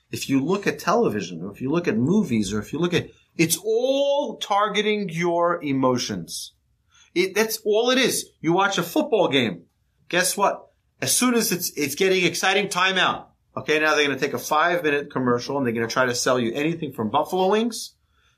[0.10, 2.94] If you look at television or if you look at movies or if you look
[2.94, 6.54] at, it's all targeting your emotions.
[7.14, 8.30] It, that's all it is.
[8.40, 9.64] You watch a football game.
[10.08, 10.68] Guess what?
[11.02, 14.40] As soon as it's, it's getting exciting timeout, Okay, now they're going to take a
[14.40, 17.96] five minute commercial and they're going to try to sell you anything from buffalo wings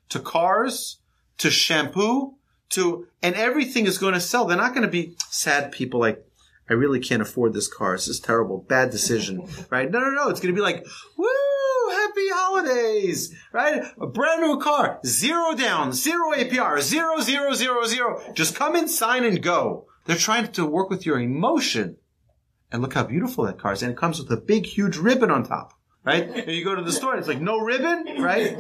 [0.10, 0.98] to cars
[1.38, 2.36] to shampoo
[2.70, 4.46] to, and everything is going to sell.
[4.46, 6.26] They're not going to be sad people like,
[6.70, 7.94] I really can't afford this car.
[7.94, 8.66] This is terrible.
[8.68, 9.90] Bad decision, right?
[9.92, 10.30] No, no, no.
[10.30, 10.86] It's going to be like,
[11.18, 11.28] woo,
[11.92, 13.84] happy holidays, right?
[14.00, 18.22] A brand new car, zero down, zero APR, zero, zero, zero, zero.
[18.34, 19.86] Just come in, sign and go.
[20.06, 21.98] They're trying to work with your emotion
[22.74, 23.84] and look how beautiful that car is.
[23.84, 26.28] And it comes with a big, huge ribbon on top, right?
[26.28, 28.58] And you go to the store and it's like, no ribbon, right?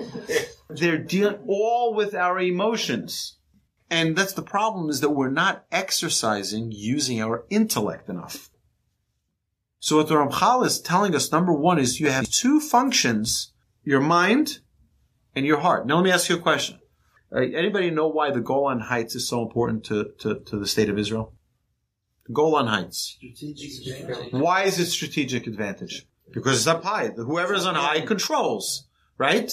[0.69, 3.39] They're dealing all with our emotions.
[3.89, 8.51] And that's the problem is that we're not exercising using our intellect enough.
[9.79, 13.51] So what the Ramchal is telling us, number one, is you have two functions,
[13.83, 14.59] your mind
[15.35, 15.87] and your heart.
[15.87, 16.79] Now let me ask you a question.
[17.35, 20.89] Uh, anybody know why the Golan Heights is so important to, to, to the state
[20.89, 21.33] of Israel?
[22.31, 23.17] Golan Heights.
[24.31, 26.05] Why is it strategic advantage?
[26.31, 27.09] Because it's up high.
[27.09, 29.51] Whoever's on high controls, right?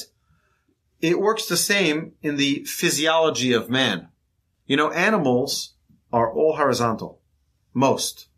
[1.00, 4.08] It works the same in the physiology of man.
[4.66, 5.74] You know, animals
[6.12, 7.20] are all horizontal.
[7.74, 8.28] Most.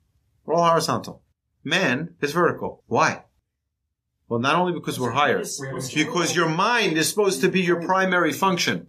[0.45, 1.23] We're all horizontal.
[1.65, 2.83] Man is vertical.
[2.87, 3.25] Why?
[4.29, 5.43] Well, not only because we're higher,
[5.95, 8.89] because your mind is supposed to be your primary function.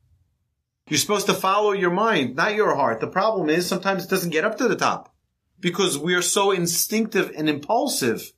[0.88, 3.02] You're supposed to follow your mind, not your heart.
[3.02, 5.13] The problem is sometimes it doesn't get up to the top
[5.60, 8.34] because we are so instinctive and impulsive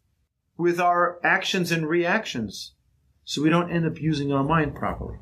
[0.58, 2.74] with our actions and reactions.
[3.24, 5.18] So we don't end up using our mind properly.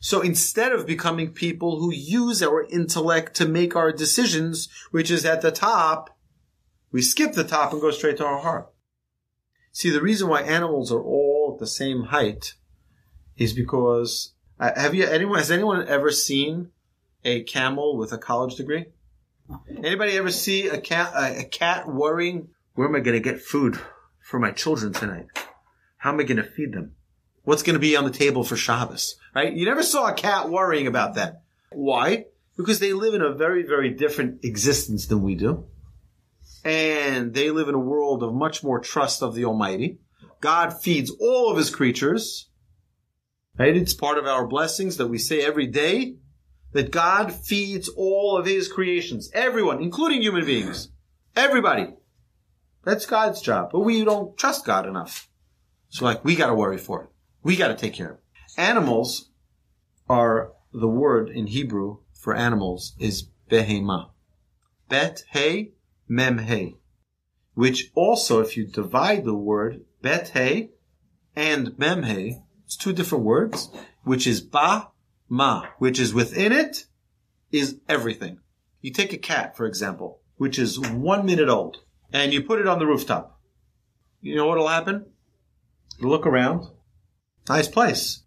[0.00, 5.24] So instead of becoming people who use our intellect to make our decisions, which is
[5.24, 6.16] at the top,
[6.92, 8.72] we skip the top and go straight to our heart.
[9.72, 12.54] See, the reason why animals are all at the same height
[13.36, 16.70] is because uh, have you anyone has anyone ever seen
[17.24, 18.86] a camel with a college degree?
[19.68, 22.48] Anybody ever see a cat a, a cat worrying?
[22.74, 23.78] Where am I going to get food
[24.20, 25.26] for my children tonight?
[25.98, 26.92] How am I going to feed them?
[27.44, 29.16] What's going to be on the table for Shabbos?
[29.34, 29.52] Right?
[29.52, 31.42] You never saw a cat worrying about that.
[31.70, 32.26] Why?
[32.56, 35.66] Because they live in a very, very different existence than we do.
[36.64, 39.98] And they live in a world of much more trust of the Almighty.
[40.40, 42.48] God feeds all of his creatures.
[43.58, 43.76] Right?
[43.76, 46.16] It's part of our blessings that we say every day
[46.76, 49.30] that God feeds all of his creations.
[49.32, 50.90] Everyone, including human beings.
[51.34, 51.94] Everybody.
[52.84, 53.70] That's God's job.
[53.72, 55.28] But we don't trust God enough.
[55.88, 57.08] So like, we gotta worry for it.
[57.42, 58.22] We gotta take care of it.
[58.58, 59.30] Animals
[60.08, 64.10] are the word in Hebrew for animals is behema.
[64.88, 65.72] Bet he
[66.08, 66.76] mem he.
[67.54, 70.70] Which also, if you divide the word bet he
[71.34, 73.70] and mem he, it's two different words,
[74.04, 74.88] which is ba
[75.28, 76.86] ma, which is within it
[77.50, 78.38] is everything.
[78.80, 81.78] You take a cat, for example, which is one minute old,
[82.12, 83.40] and you put it on the rooftop.
[84.20, 85.06] You know what'll happen?
[85.98, 86.66] You look around.
[87.48, 88.22] Nice place.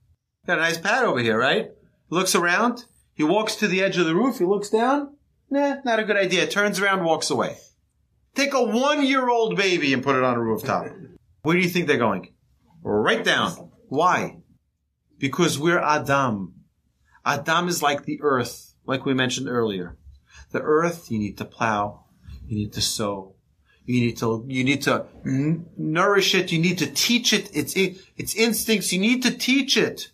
[0.47, 1.71] Got a nice pad over here, right?
[2.09, 2.85] Looks around.
[3.13, 4.39] He walks to the edge of the roof.
[4.39, 5.15] He looks down.
[5.49, 6.47] Nah, not a good idea.
[6.47, 7.57] Turns around, walks away.
[8.35, 10.87] Take a one year old baby and put it on a rooftop.
[11.41, 12.33] Where do you think they're going?
[12.81, 13.71] Right down.
[13.87, 14.37] Why?
[15.17, 16.53] Because we're Adam.
[17.25, 19.97] Adam is like the earth, like we mentioned earlier.
[20.51, 22.05] The earth, you need to plow,
[22.47, 23.35] you need to sow,
[23.85, 27.75] you need to, you need to n- nourish it, you need to teach it, its,
[27.75, 30.11] its instincts, you need to teach it.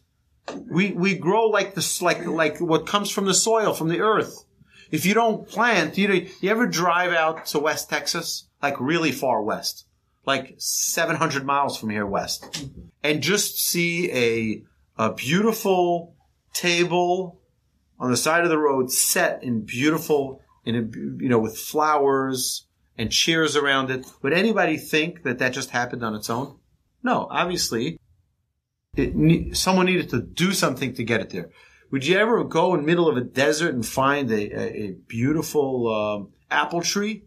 [0.69, 4.45] We, we grow like this, like, like what comes from the soil, from the earth.
[4.91, 8.47] If you don't plant, you know, you ever drive out to West Texas?
[8.61, 9.85] Like really far west.
[10.25, 12.65] Like 700 miles from here west.
[13.03, 14.63] And just see a,
[14.97, 16.14] a beautiful
[16.55, 17.39] table
[17.99, 20.81] on the side of the road set in beautiful, in a,
[21.23, 22.65] you know, with flowers
[22.97, 24.07] and chairs around it.
[24.21, 26.57] Would anybody think that that just happened on its own?
[27.03, 27.99] No, obviously,
[28.95, 31.49] it ne- someone needed to do something to get it there.
[31.91, 34.91] Would you ever go in the middle of a desert and find a, a, a
[35.07, 37.25] beautiful um, apple tree?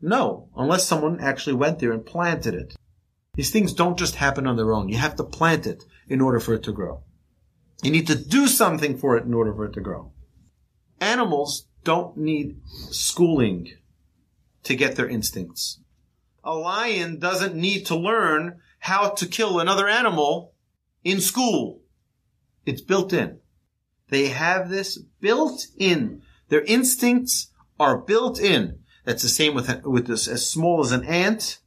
[0.00, 2.74] No, unless someone actually went there and planted it.
[3.34, 4.88] These things don't just happen on their own.
[4.88, 7.02] You have to plant it in order for it to grow.
[7.82, 10.12] You need to do something for it in order for it to grow.
[11.00, 13.72] Animals don't need schooling
[14.62, 15.80] to get their instincts.
[16.44, 20.54] A lion doesn't need to learn how to kill another animal
[21.04, 21.80] in school.
[22.64, 23.40] It's built in.
[24.08, 26.22] They have this built in.
[26.48, 28.78] Their instincts are built in.
[29.04, 31.58] That's the same with, with this as small as an ant.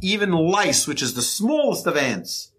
[0.00, 2.52] Even lice, which is the smallest of ants,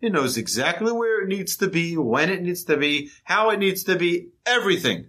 [0.00, 3.58] it knows exactly where it needs to be, when it needs to be, how it
[3.58, 5.08] needs to be, everything.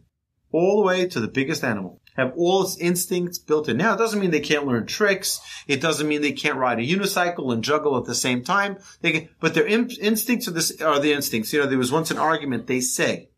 [0.52, 2.02] All the way to the biggest animal.
[2.18, 3.78] Have all its instincts built in.
[3.78, 5.40] Now, it doesn't mean they can't learn tricks.
[5.66, 8.78] It doesn't mean they can't ride a unicycle and juggle at the same time.
[9.00, 11.54] They can, but their in, instincts are, this, are the instincts.
[11.54, 13.30] You know, there was once an argument, they say,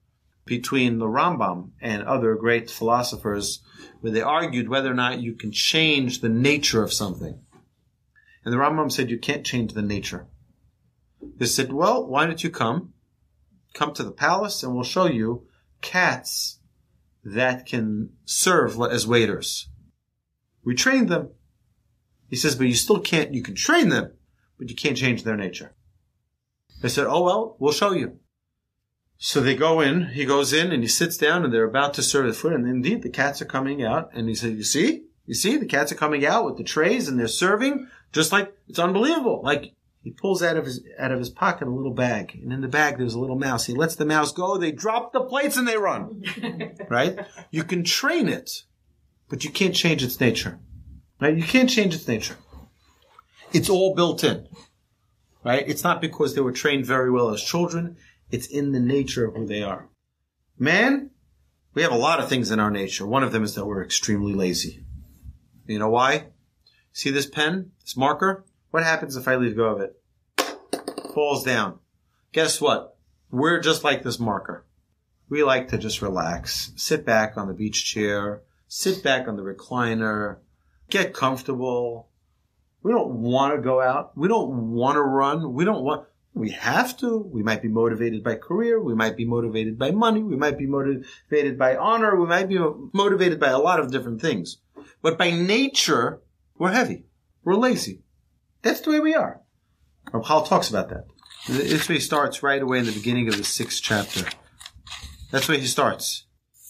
[0.46, 3.62] between the Rambam and other great philosophers
[4.02, 7.40] where they argued whether or not you can change the nature of something.
[8.44, 10.28] And the Rambam said you can't change the nature.
[11.38, 12.94] They said, well, why don't you come?
[13.74, 15.48] Come to the palace and we'll show you
[15.82, 16.60] cats
[17.24, 19.70] that can serve as waiters.
[20.64, 21.30] We trained them.
[22.30, 24.14] He says, but you still can't, you can train them,
[24.58, 25.74] but you can't change their nature.
[26.82, 28.20] They said, oh well, we'll show you.
[29.18, 32.04] So they go in, he goes in and he sits down and they're about to
[32.04, 35.06] serve the food and indeed the cats are coming out and he said, you see?
[35.26, 35.58] You see?
[35.58, 39.42] The cats are coming out with the trays and they're serving just like, it's unbelievable.
[39.44, 39.74] Like,
[40.04, 42.68] he pulls out of his, out of his pocket a little bag and in the
[42.68, 43.66] bag there's a little mouse.
[43.66, 44.58] He lets the mouse go.
[44.58, 46.24] They drop the plates and they run.
[46.90, 47.20] right?
[47.52, 48.64] You can train it,
[49.30, 50.60] but you can't change its nature.
[51.22, 51.38] Right?
[51.38, 52.36] You can't change its nature.
[53.54, 54.48] It's all built in.
[55.44, 55.64] Right?
[55.68, 57.96] It's not because they were trained very well as children.
[58.30, 59.88] It's in the nature of who they are.
[60.60, 61.12] Man,
[61.74, 63.08] we have a lot of things in our nature.
[63.08, 64.84] One of them is that we're extremely lazy.
[65.66, 66.28] You know why?
[66.92, 68.46] See this pen, this marker?
[68.74, 70.02] What happens if I leave go of it?
[71.14, 71.78] Falls down.
[72.32, 72.98] Guess what?
[73.30, 74.66] We're just like this marker.
[75.30, 79.44] we like to just relax, sit back on the beach chair, sit back on the
[79.44, 80.38] recliner,
[80.90, 82.10] get comfortable.
[82.82, 84.18] We don't want to go out.
[84.18, 85.54] We don't want to run.
[85.54, 87.20] We don't want, we have to.
[87.20, 88.82] We might be motivated by career.
[88.82, 90.24] We might be motivated by money.
[90.24, 92.20] We might be motivated by honor.
[92.20, 92.58] We might be
[92.92, 94.58] motivated by a lot of different things.
[95.04, 96.22] But by nature,
[96.58, 97.06] we're heavy.
[97.44, 98.03] We're lazy.
[98.64, 99.42] That's the way we are.
[100.12, 101.06] Ramchal talks about that.
[101.48, 104.26] This way he starts right away in the beginning of the sixth chapter.
[105.32, 106.26] That's where he starts.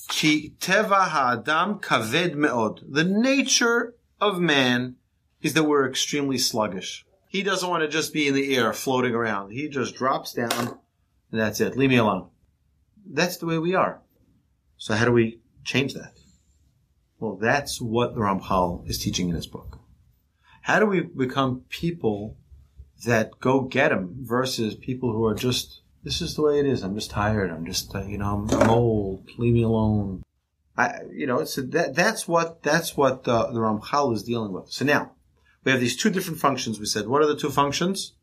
[0.09, 2.81] Ki teva ha'adam kaved me'od.
[2.89, 4.95] The nature of man
[5.41, 7.05] is that we're extremely sluggish.
[7.29, 9.51] He doesn't want to just be in the air floating around.
[9.51, 10.79] He just drops down
[11.31, 11.75] and that's it.
[11.75, 12.29] Leave me alone.
[13.05, 14.01] That's the way we are.
[14.77, 16.13] So how do we change that?
[17.19, 19.79] Well, that's what the Ramchal is teaching in his book.
[20.63, 22.37] How do we become people
[23.05, 26.83] that go get them versus people who are just, this is the way it is.
[26.83, 27.51] I'm just tired.
[27.51, 29.27] I'm just, uh, you know, I'm, old.
[29.37, 30.23] Leave me alone.
[30.77, 34.71] I, you know, so that, that's what, that's what the, the Ramchal is dealing with.
[34.71, 35.11] So now
[35.65, 36.79] we have these two different functions.
[36.79, 38.13] We said, what are the two functions?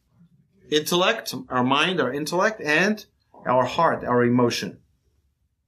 [0.70, 3.04] Intellect, our mind, our intellect, and
[3.46, 4.78] our heart, our emotion.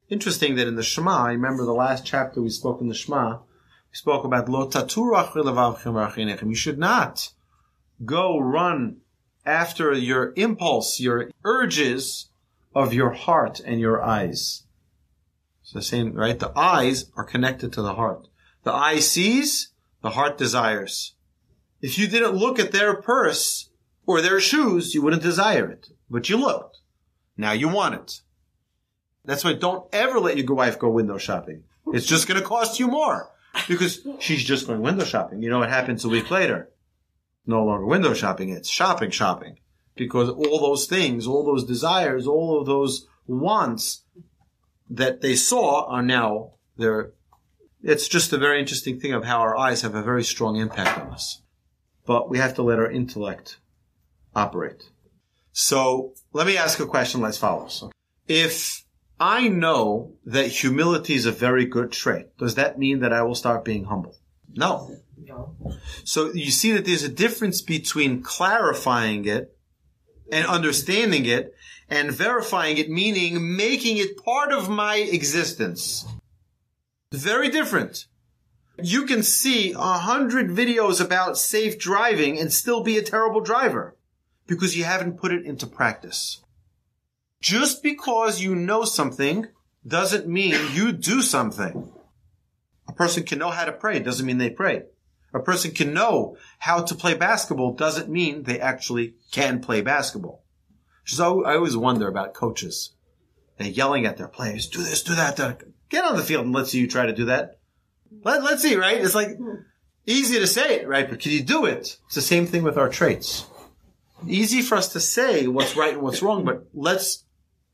[0.08, 3.40] Interesting that in the Shema, I remember the last chapter we spoke in the Shema,
[3.92, 7.28] we spoke about lo You should not
[8.04, 8.96] go run
[9.44, 12.30] after your impulse, your urges
[12.74, 14.62] of your heart and your eyes.
[15.60, 16.38] It's the same, right?
[16.38, 18.28] The eyes are connected to the heart.
[18.64, 21.14] The eye sees, the heart desires.
[21.82, 23.68] If you didn't look at their purse
[24.06, 25.88] or their shoes, you wouldn't desire it.
[26.08, 26.78] But you looked.
[27.36, 28.20] Now you want it.
[29.24, 31.64] That's why don't ever let your wife go window shopping.
[31.88, 33.31] It's just going to cost you more
[33.68, 35.42] because she's just going window shopping.
[35.42, 36.72] You know what happens a week later?
[37.46, 39.58] no longer window shopping, it's shopping shopping.
[39.94, 44.04] Because all those things, all those desires, all of those wants
[44.88, 47.12] that they saw are now there.
[47.82, 50.98] It's just a very interesting thing of how our eyes have a very strong impact
[50.98, 51.42] on us.
[52.06, 53.58] But we have to let our intellect
[54.34, 54.84] operate.
[55.52, 57.84] So let me ask a question as follows.
[58.26, 58.84] If
[59.22, 63.36] I know that humility is a very good trait, does that mean that I will
[63.36, 64.16] start being humble?
[64.52, 64.96] No.
[65.16, 65.54] No.
[66.02, 69.56] So you see that there's a difference between clarifying it
[70.32, 71.54] and understanding it
[71.88, 76.04] and verifying it, meaning making it part of my existence.
[77.12, 78.06] Very different.
[78.82, 83.96] You can see a hundred videos about safe driving and still be a terrible driver
[84.48, 86.42] because you haven't put it into practice.
[87.42, 89.48] Just because you know something
[89.86, 91.92] doesn't mean you do something.
[92.88, 94.84] A person can know how to pray doesn't mean they pray.
[95.34, 100.44] A person can know how to play basketball doesn't mean they actually can play basketball.
[101.04, 102.92] So I always wonder about coaches.
[103.58, 105.36] They're yelling at their players, do this, do that.
[105.88, 107.58] Get on the field and let's see you try to do that.
[108.22, 109.00] Let, let's see, right?
[109.00, 109.36] It's like
[110.06, 111.10] easy to say it, right?
[111.10, 111.98] But can you do it?
[112.06, 113.46] It's the same thing with our traits.
[114.28, 117.24] Easy for us to say what's right and what's wrong, but let's,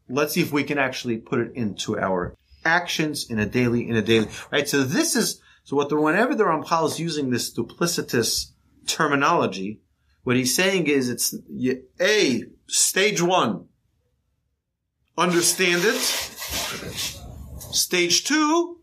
[0.09, 3.97] let's see if we can actually put it into our actions in a daily, in
[3.97, 4.69] a daily, right?
[4.69, 8.53] So this is, so what the, whenever the Ramchal is using this duplicitous
[8.87, 9.81] terminology,
[10.25, 11.35] what he's saying is it's
[12.01, 13.67] A, stage one,
[15.17, 15.97] understand it.
[17.73, 18.79] Stage two,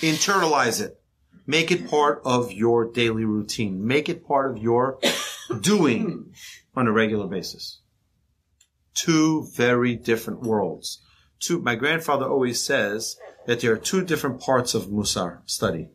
[0.00, 1.00] internalize it.
[1.46, 3.86] Make it part of your daily routine.
[3.86, 4.98] Make it part of your
[5.60, 6.32] doing
[6.76, 7.80] on a regular basis.
[8.94, 11.02] Two very different worlds.
[11.38, 13.16] Two, my grandfather always says
[13.46, 15.88] that there are two different parts of Musar study.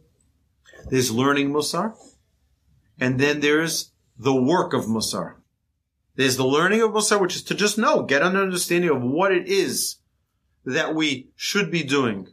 [0.89, 1.95] There's learning Musar,
[2.99, 5.35] and then there's the work of Musar.
[6.15, 9.31] There's the learning of Musar, which is to just know, get an understanding of what
[9.31, 9.97] it is
[10.65, 12.29] that we should be doing.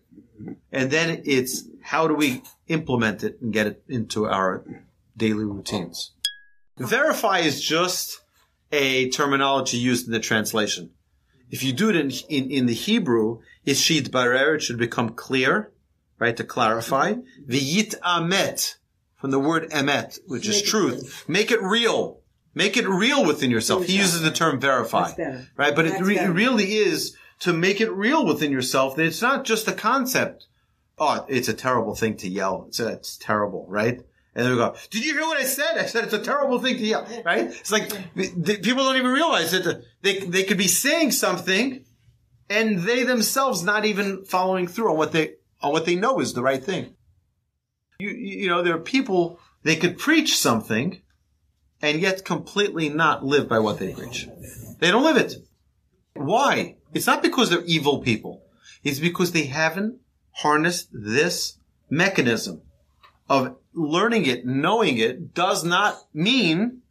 [0.70, 4.64] And then it's how do we implement it and get it into our
[5.16, 6.12] daily routines.
[6.78, 8.21] Verify is just
[8.72, 10.90] a terminology used in the translation.
[11.50, 15.72] If you do it in, in, in the Hebrew, it's Sheyitbarer, it should become clear
[16.22, 16.36] right?
[16.36, 17.14] To clarify.
[17.48, 18.76] V'yitamet,
[19.16, 21.24] from the word emet, which is truth.
[21.26, 22.20] Make it real.
[22.54, 23.86] Make it real within yourself.
[23.86, 25.10] He uses the term verify,
[25.56, 25.74] right?
[25.74, 28.94] But it, re- it really is to make it real within yourself.
[28.94, 30.46] That it's not just a concept.
[30.96, 32.66] Oh, it's a terrible thing to yell.
[32.68, 34.00] It's, a, it's terrible, right?
[34.34, 35.76] And they go, did you hear what I said?
[35.76, 37.46] I said it's a terrible thing to yell, right?
[37.48, 41.84] It's like the, people don't even realize that they, they could be saying something
[42.48, 46.32] and they themselves not even following through on what they, on what they know is
[46.32, 46.94] the right thing.
[47.98, 51.02] You, you know, there are people, they could preach something
[51.82, 54.28] and yet completely not live by what they preach.
[54.80, 55.34] They don't live it.
[56.14, 56.76] Why?
[56.94, 58.42] It's not because they're evil people.
[58.82, 60.00] It's because they haven't
[60.36, 61.58] harnessed this
[61.90, 62.62] mechanism
[63.28, 66.82] of learning it, knowing it does not mean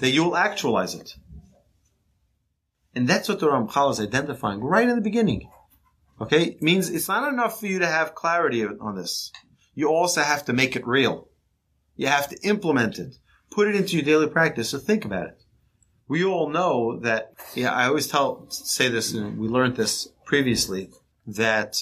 [0.00, 1.14] that you'll actualize it.
[2.94, 5.48] And that's what the Ramchal is identifying right in the beginning.
[6.20, 6.44] Okay?
[6.44, 9.30] It means it's not enough for you to have clarity on this.
[9.74, 11.28] You also have to make it real.
[11.96, 13.16] You have to implement it.
[13.50, 14.70] Put it into your daily practice.
[14.70, 15.42] So think about it.
[16.08, 20.90] We all know that, yeah, I always tell, say this, and we learned this previously,
[21.26, 21.80] that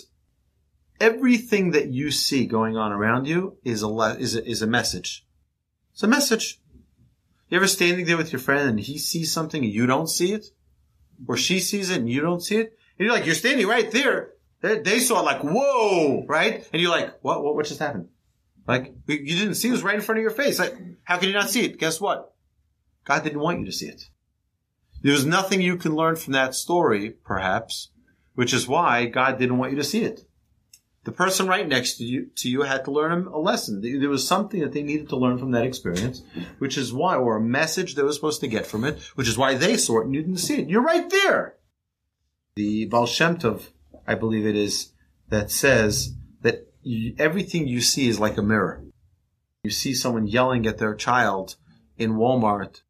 [1.01, 4.67] everything that you see going on around you is a, le- is a, is a
[4.67, 5.27] message.
[5.93, 6.61] It's a message.
[7.49, 10.33] You ever standing there with your friend and he sees something and you don't see
[10.33, 10.47] it?
[11.27, 12.79] Or she sees it and you don't see it?
[12.99, 14.33] And you're like, you're standing right there.
[14.61, 16.69] They, saw it like, whoa, right?
[16.73, 18.09] And you're like, what, what, what just happened?
[18.67, 20.59] Like, you didn't see it, it was right in front of your face.
[20.59, 21.79] Like, how can you not see it?
[21.79, 22.35] Guess what?
[23.05, 24.11] God didn't want you to see it.
[25.01, 27.91] There's nothing you can learn from that story, perhaps,
[28.35, 30.28] which is why God didn't want you to see it.
[31.09, 33.81] The person right next to you, to you had to learn a lesson.
[33.81, 36.23] There was something that they needed to learn from that experience,
[36.59, 39.39] which is why, or a message they were supposed to get from it, which is
[39.39, 40.69] why they saw it and you didn't see it.
[40.69, 41.55] You're right there.
[42.57, 43.71] The Baal Tov,
[44.07, 44.93] I believe it is,
[45.31, 48.85] that says that you, everything you see is like a mirror.
[49.65, 51.57] You see someone yelling at their child
[51.97, 52.83] in Walmart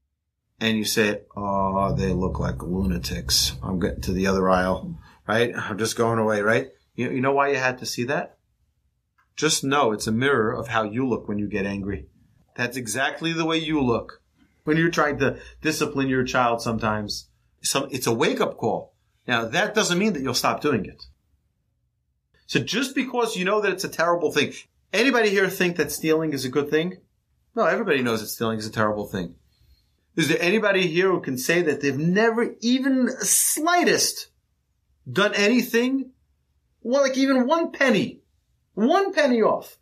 [0.59, 4.99] and you say, "Oh, they look like lunatics." I'm getting to the other aisle,
[5.29, 5.55] right?
[5.57, 6.71] I'm just going away, right?
[6.99, 8.38] You, you know why you had to see that?
[9.36, 12.09] Just know it's a mirror of how you look when you get angry.
[12.57, 14.20] That's exactly the way you look
[14.64, 16.61] when you're trying to discipline your child.
[16.61, 17.28] Sometimes,
[17.62, 18.94] some it's a wake up call.
[19.28, 21.05] Now that doesn't mean that you'll stop doing it.
[22.46, 24.53] So just because you know that it's a terrible thing,
[24.92, 26.96] anybody here think that stealing is a good thing?
[27.55, 29.36] No, everybody knows that stealing is a terrible thing.
[30.16, 34.30] Is there anybody here who can say that they've never even slightest
[35.09, 36.11] done anything?
[36.83, 38.22] Well, like even one penny,
[38.74, 39.76] one penny off.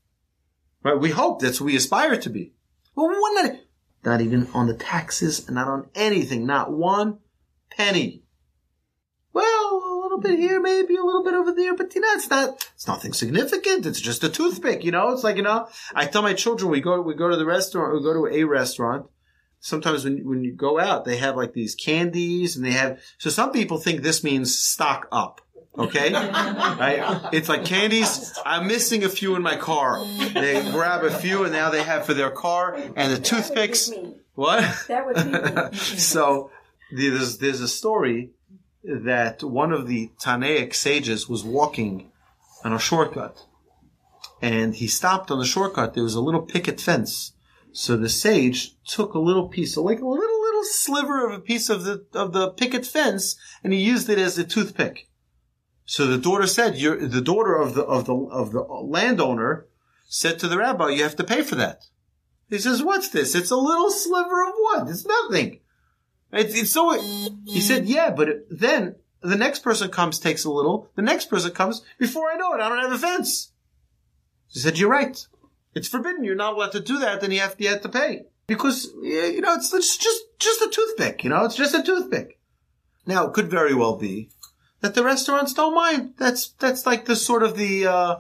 [0.83, 0.99] Right?
[0.99, 2.55] We hope that's what we aspire to be.
[2.95, 3.57] Well, one, not,
[4.05, 7.19] not even on the taxes not on anything, not one
[7.71, 8.23] penny.
[9.33, 12.31] Well, a little bit here, maybe a little bit over there, but you know, it's
[12.31, 13.85] not, it's nothing significant.
[13.85, 15.13] It's just a toothpick, you know?
[15.13, 17.93] It's like, you know, I tell my children, we go, we go to the restaurant,
[17.93, 19.07] we go to a restaurant.
[19.61, 23.29] Sometimes when, when you go out, they have like these candies and they have, so
[23.29, 25.43] some people think this means stock up.
[25.79, 26.13] Okay?
[26.13, 27.21] right?
[27.33, 28.39] It's like candies.
[28.45, 30.05] I'm missing a few in my car.
[30.35, 33.91] They grab a few and now they have for their car and the toothpicks.
[34.35, 34.65] What?
[34.89, 35.77] That would be me.
[35.99, 36.51] so
[36.93, 38.31] there's, there's a story
[38.85, 42.13] that one of the Tanaic sages was walking
[42.65, 43.45] on a shortcut
[44.41, 45.95] and he stopped on the shortcut.
[45.95, 47.33] There was a little picket fence.
[47.73, 51.69] So the sage took a little piece, like a little, little sliver of a piece
[51.69, 55.09] of the, of the picket fence and he used it as a toothpick.
[55.87, 59.67] So the daughter said, the daughter of the, of the, of the landowner
[60.09, 61.85] said to the rabbi, you have to pay for that.
[62.51, 63.35] He says, what's this?
[63.35, 64.89] It's a little sliver of wood.
[64.89, 65.61] It's nothing.
[66.33, 66.93] It's, it's so,
[67.45, 70.91] he said, yeah, but then the next person comes, takes a little.
[70.97, 71.83] The next person comes.
[71.99, 73.53] Before I know it, I don't have a fence.
[74.49, 75.25] She said, you're right.
[75.75, 76.25] It's forbidden.
[76.25, 77.21] You're not allowed to do that.
[77.21, 80.63] Then you have to, you have to pay because, you know, it's, it's just, just
[80.63, 81.23] a toothpick.
[81.23, 82.41] You know, it's just a toothpick.
[83.07, 84.31] Now, it could very well be
[84.81, 86.15] that the restaurants don't mind.
[86.19, 88.17] That's that's like the sort of the uh,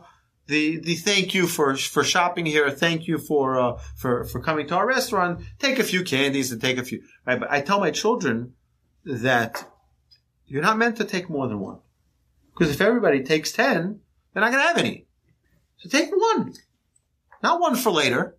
[0.46, 2.70] the the thank you for for shopping here.
[2.70, 5.40] Thank you for uh, for for coming to our restaurant.
[5.58, 7.02] Take a few candies and take a few.
[7.26, 7.38] Right?
[7.38, 8.54] But I tell my children
[9.04, 9.70] that
[10.46, 11.80] you're not meant to take more than one
[12.52, 14.00] because if everybody takes ten,
[14.32, 15.06] they're not going to have any.
[15.78, 16.54] So take one,
[17.42, 18.36] not one for later.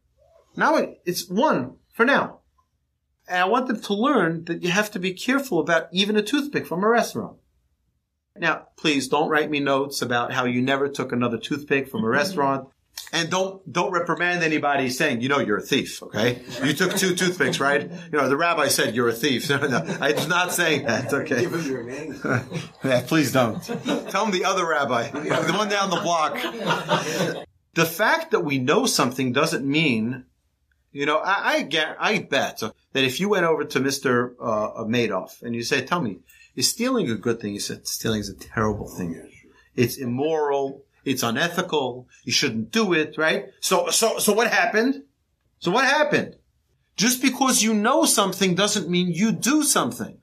[0.56, 2.40] Now it, it's one for now.
[3.28, 6.24] And I want them to learn that you have to be careful about even a
[6.24, 7.38] toothpick from a restaurant.
[8.40, 12.08] Now, please don't write me notes about how you never took another toothpick from a
[12.08, 12.70] restaurant.
[13.14, 16.42] And don't, don't reprimand anybody saying, you know, you're a thief, okay?
[16.64, 17.90] You took two toothpicks, right?
[17.90, 19.50] You know, the rabbi said you're a thief.
[19.58, 21.42] No, no, I'm not saying that, okay?
[21.42, 22.20] Give him your name.
[22.84, 23.64] yeah, please don't.
[24.10, 26.38] Tell him the other rabbi, the one down the block.
[27.76, 30.26] The fact that we know something doesn't mean,
[30.92, 34.34] you know, I, I, get, I bet that if you went over to Mr.
[34.40, 36.20] Uh, Madoff and you say, tell me,
[36.58, 37.54] is stealing a good thing?
[37.54, 39.32] He said, stealing is a terrible thing.
[39.76, 40.84] It's immoral.
[41.06, 42.10] It's unethical.
[42.26, 43.46] You shouldn't do it, right?
[43.62, 45.04] So, so, so what happened?
[45.60, 46.36] So what happened?
[46.98, 50.18] Just because you know something doesn't mean you do something.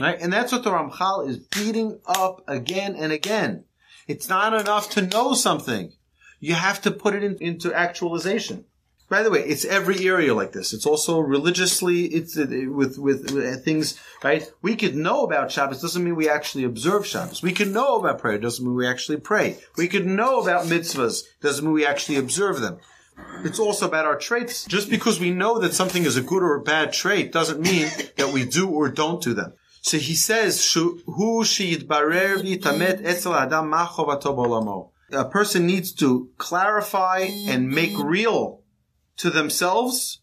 [0.00, 0.18] Right?
[0.20, 3.64] And that's what the Ramchal is beating up again and again.
[4.06, 5.92] It's not enough to know something.
[6.38, 8.66] You have to put it in, into actualization.
[9.12, 10.72] By the way, it's every area like this.
[10.72, 14.50] It's also religiously, it's uh, with, with, with things, right?
[14.62, 17.42] We could know about Shabbos doesn't mean we actually observe Shabbos.
[17.42, 19.58] We can know about prayer doesn't mean we actually pray.
[19.76, 22.78] We could know about mitzvahs doesn't mean we actually observe them.
[23.44, 24.64] It's also about our traits.
[24.64, 27.88] Just because we know that something is a good or a bad trait doesn't mean
[28.16, 29.52] that we do or don't do them.
[29.82, 31.44] So he says, "Hu
[31.86, 34.88] barer v'tamet etzel adam ma chovato.
[35.10, 38.61] A person needs to clarify and make real
[39.22, 40.18] to themselves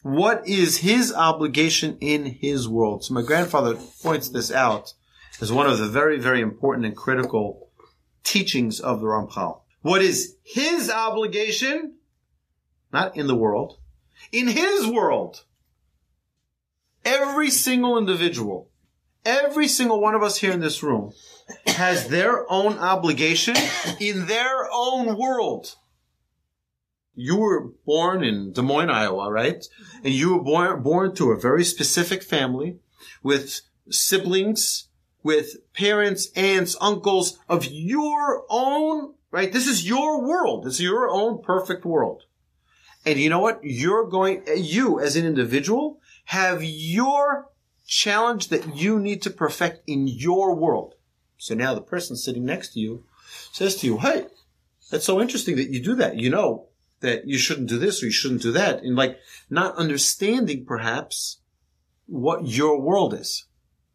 [0.00, 3.04] what is his obligation in his world.
[3.04, 4.94] So my grandfather points this out
[5.42, 7.68] as one of the very, very important and critical
[8.24, 9.60] teachings of the Ramchal.
[9.82, 11.96] What is his obligation?
[12.90, 13.78] Not in the world.
[14.32, 15.44] In his world.
[17.04, 18.70] Every single individual,
[19.26, 21.12] every single one of us here in this room
[21.66, 23.56] has their own obligation
[24.00, 25.76] in their own world
[27.14, 29.58] you were born in Des Moines, Iowa, right?
[29.58, 30.06] Mm-hmm.
[30.06, 32.78] And you were born, born to a very specific family
[33.22, 33.60] with
[33.90, 34.88] siblings,
[35.22, 39.52] with parents, aunts, uncles of your own, right?
[39.52, 40.66] This is your world.
[40.66, 42.22] Is your own perfect world.
[43.04, 43.60] And you know what?
[43.62, 47.48] You're going, you as an individual have your
[47.86, 50.94] challenge that you need to perfect in your world.
[51.36, 53.04] So now the person sitting next to you
[53.52, 54.26] says to you, Hey,
[54.90, 56.16] that's so interesting that you do that.
[56.16, 56.68] You know,
[57.02, 58.82] that you shouldn't do this or you shouldn't do that.
[58.82, 59.18] And like
[59.50, 61.38] not understanding perhaps
[62.06, 63.46] what your world is.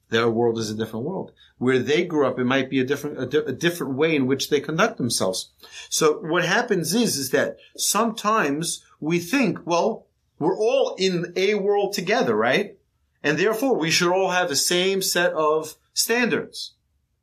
[0.10, 1.32] Their world is a different world.
[1.58, 4.26] Where they grew up, it might be a different, a, di- a different way in
[4.26, 5.51] which they conduct themselves.
[5.89, 10.05] So what happens is, is that sometimes we think, well,
[10.39, 12.78] we're all in a world together, right?
[13.24, 16.76] And therefore we should all have the same set of standards.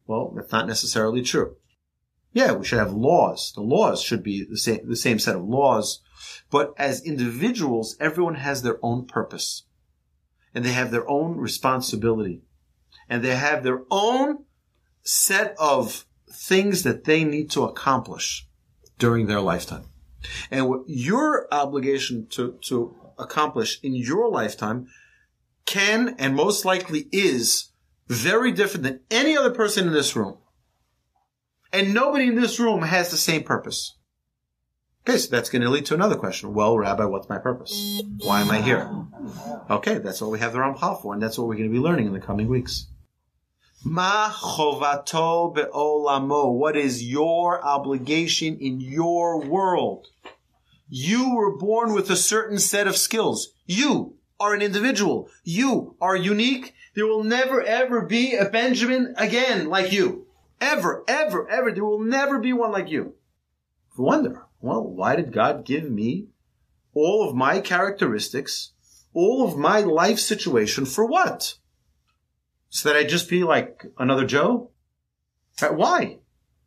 [0.07, 1.57] Well, that's not necessarily true.
[2.35, 3.53] Yeah, we should have laws.
[3.55, 6.01] The laws should be the same, the same set of laws.
[6.51, 9.63] But as individuals, everyone has their own purpose
[10.53, 12.43] and they have their own responsibility
[13.09, 14.45] and they have their own
[15.03, 18.49] set of things that they need to accomplish
[18.99, 19.85] during their lifetime.
[20.51, 24.89] And what your obligation to, to accomplish in your lifetime
[25.67, 27.71] can and most likely is
[28.09, 30.39] very different than any other person in this room.
[31.75, 33.97] And nobody in this room has the same purpose.
[35.07, 36.55] Okay, so that's going to lead to another question.
[36.55, 38.01] Well, Rabbi, what's my purpose?
[38.21, 38.89] Why am I here?
[39.69, 41.81] Okay, that's what we have the Ramchal for, and that's what we're going to be
[41.81, 42.87] learning in the coming weeks.
[43.85, 46.57] Ma chovato be'olamo.
[46.57, 50.07] What is your obligation in your world?
[50.89, 53.49] You were born with a certain set of skills.
[53.67, 55.29] You are an individual.
[55.43, 56.73] You are unique.
[56.95, 60.24] There will never ever be a Benjamin again like you.
[60.61, 61.73] Ever, ever, ever.
[61.73, 63.15] There will never be one like you.
[63.97, 66.29] Wonder, well, why did God give me
[66.95, 68.73] all of my characteristics,
[69.13, 71.55] all of my life situation for what?
[72.71, 74.71] So that I just be like another Joe?
[75.61, 76.19] Why?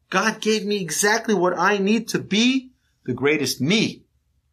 [0.09, 2.71] God gave me exactly what I need to be
[3.05, 4.03] the greatest me.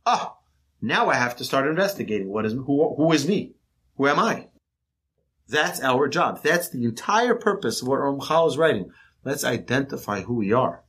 [0.05, 0.37] Ah,
[0.81, 3.55] now I have to start investigating what is who, who is me?
[3.97, 4.49] Who am I?
[5.49, 6.43] That's our job.
[6.43, 8.91] That's the entire purpose of what Ramchal is writing.
[9.25, 10.85] Let's identify who we are.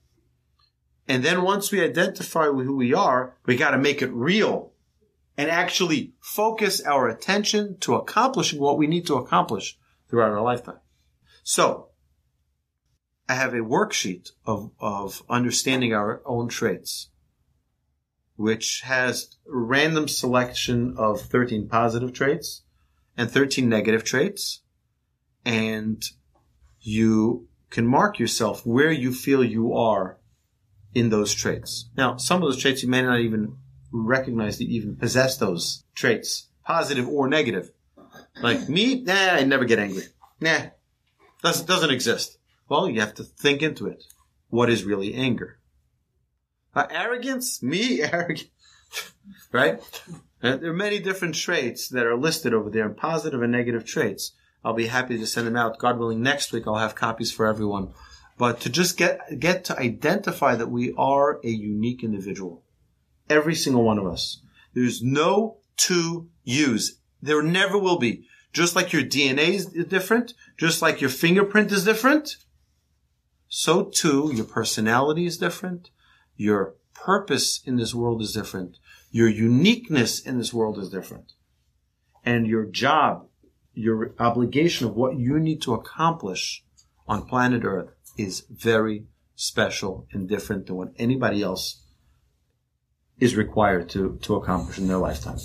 [1.07, 4.73] And then once we identify who we are, we got to make it real
[5.37, 9.77] and actually focus our attention to accomplishing what we need to accomplish
[10.09, 10.79] throughout our lifetime.
[11.43, 11.89] So
[13.27, 17.09] I have a worksheet of, of understanding our own traits,
[18.35, 22.63] which has random selection of 13 positive traits
[23.17, 24.61] and 13 negative traits.
[25.43, 26.03] And
[26.79, 30.17] you can mark yourself where you feel you are
[30.93, 31.89] in those traits.
[31.97, 33.57] Now, some of those traits you may not even
[33.91, 37.71] recognize that you even possess those traits, positive or negative.
[38.41, 40.03] Like me, nah, I never get angry.
[40.39, 40.67] Nah,
[41.41, 42.37] doesn't, doesn't exist.
[42.69, 44.03] Well, you have to think into it.
[44.49, 45.59] What is really anger?
[46.73, 47.61] Uh, arrogance?
[47.61, 48.01] Me?
[48.11, 48.49] Arrogant.
[49.51, 49.81] right?
[50.41, 54.33] And there are many different traits that are listed over there, positive and negative traits.
[54.65, 55.77] I'll be happy to send them out.
[55.77, 57.93] God willing, next week I'll have copies for everyone.
[58.35, 62.63] But to just get, get to identify that we are a unique individual.
[63.29, 64.41] Every single one of us.
[64.73, 66.99] There's no two yous.
[67.21, 68.25] There never will be.
[68.53, 72.37] Just like your DNA is different, just like your fingerprint is different,
[73.47, 75.89] so too your personality is different,
[76.35, 78.77] your purpose in this world is different,
[79.11, 81.33] your uniqueness in this world is different,
[82.23, 83.27] and your job
[83.75, 86.63] your obligation of what you need to accomplish
[87.07, 89.05] on planet Earth is very
[89.35, 91.83] special and different than what anybody else
[93.19, 95.39] is required to, to accomplish in their lifetime.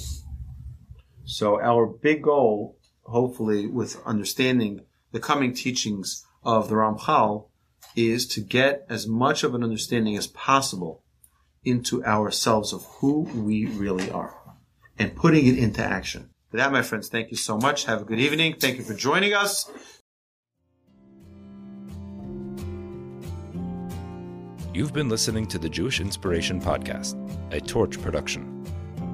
[1.24, 4.81] So our big goal, hopefully with understanding
[5.12, 7.49] the coming teachings of the Ramchal,
[7.97, 11.05] is to get as much of an understanding as possible
[11.64, 14.35] into ourselves of who we really are
[14.99, 16.30] and putting it into action.
[16.51, 17.84] With that, my friends, thank you so much.
[17.84, 18.57] Have a good evening.
[18.59, 19.70] Thank you for joining us.
[24.74, 27.16] You've been listening to the Jewish Inspiration Podcast,
[27.53, 28.64] a Torch production.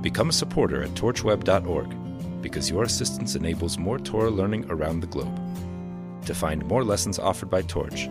[0.03, 5.34] Become a supporter at torchweb.org because your assistance enables more Torah learning around the globe.
[6.26, 8.09] To find more lessons offered by Torch,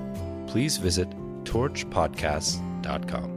[0.48, 1.10] please visit
[1.44, 3.35] torchpodcasts.com.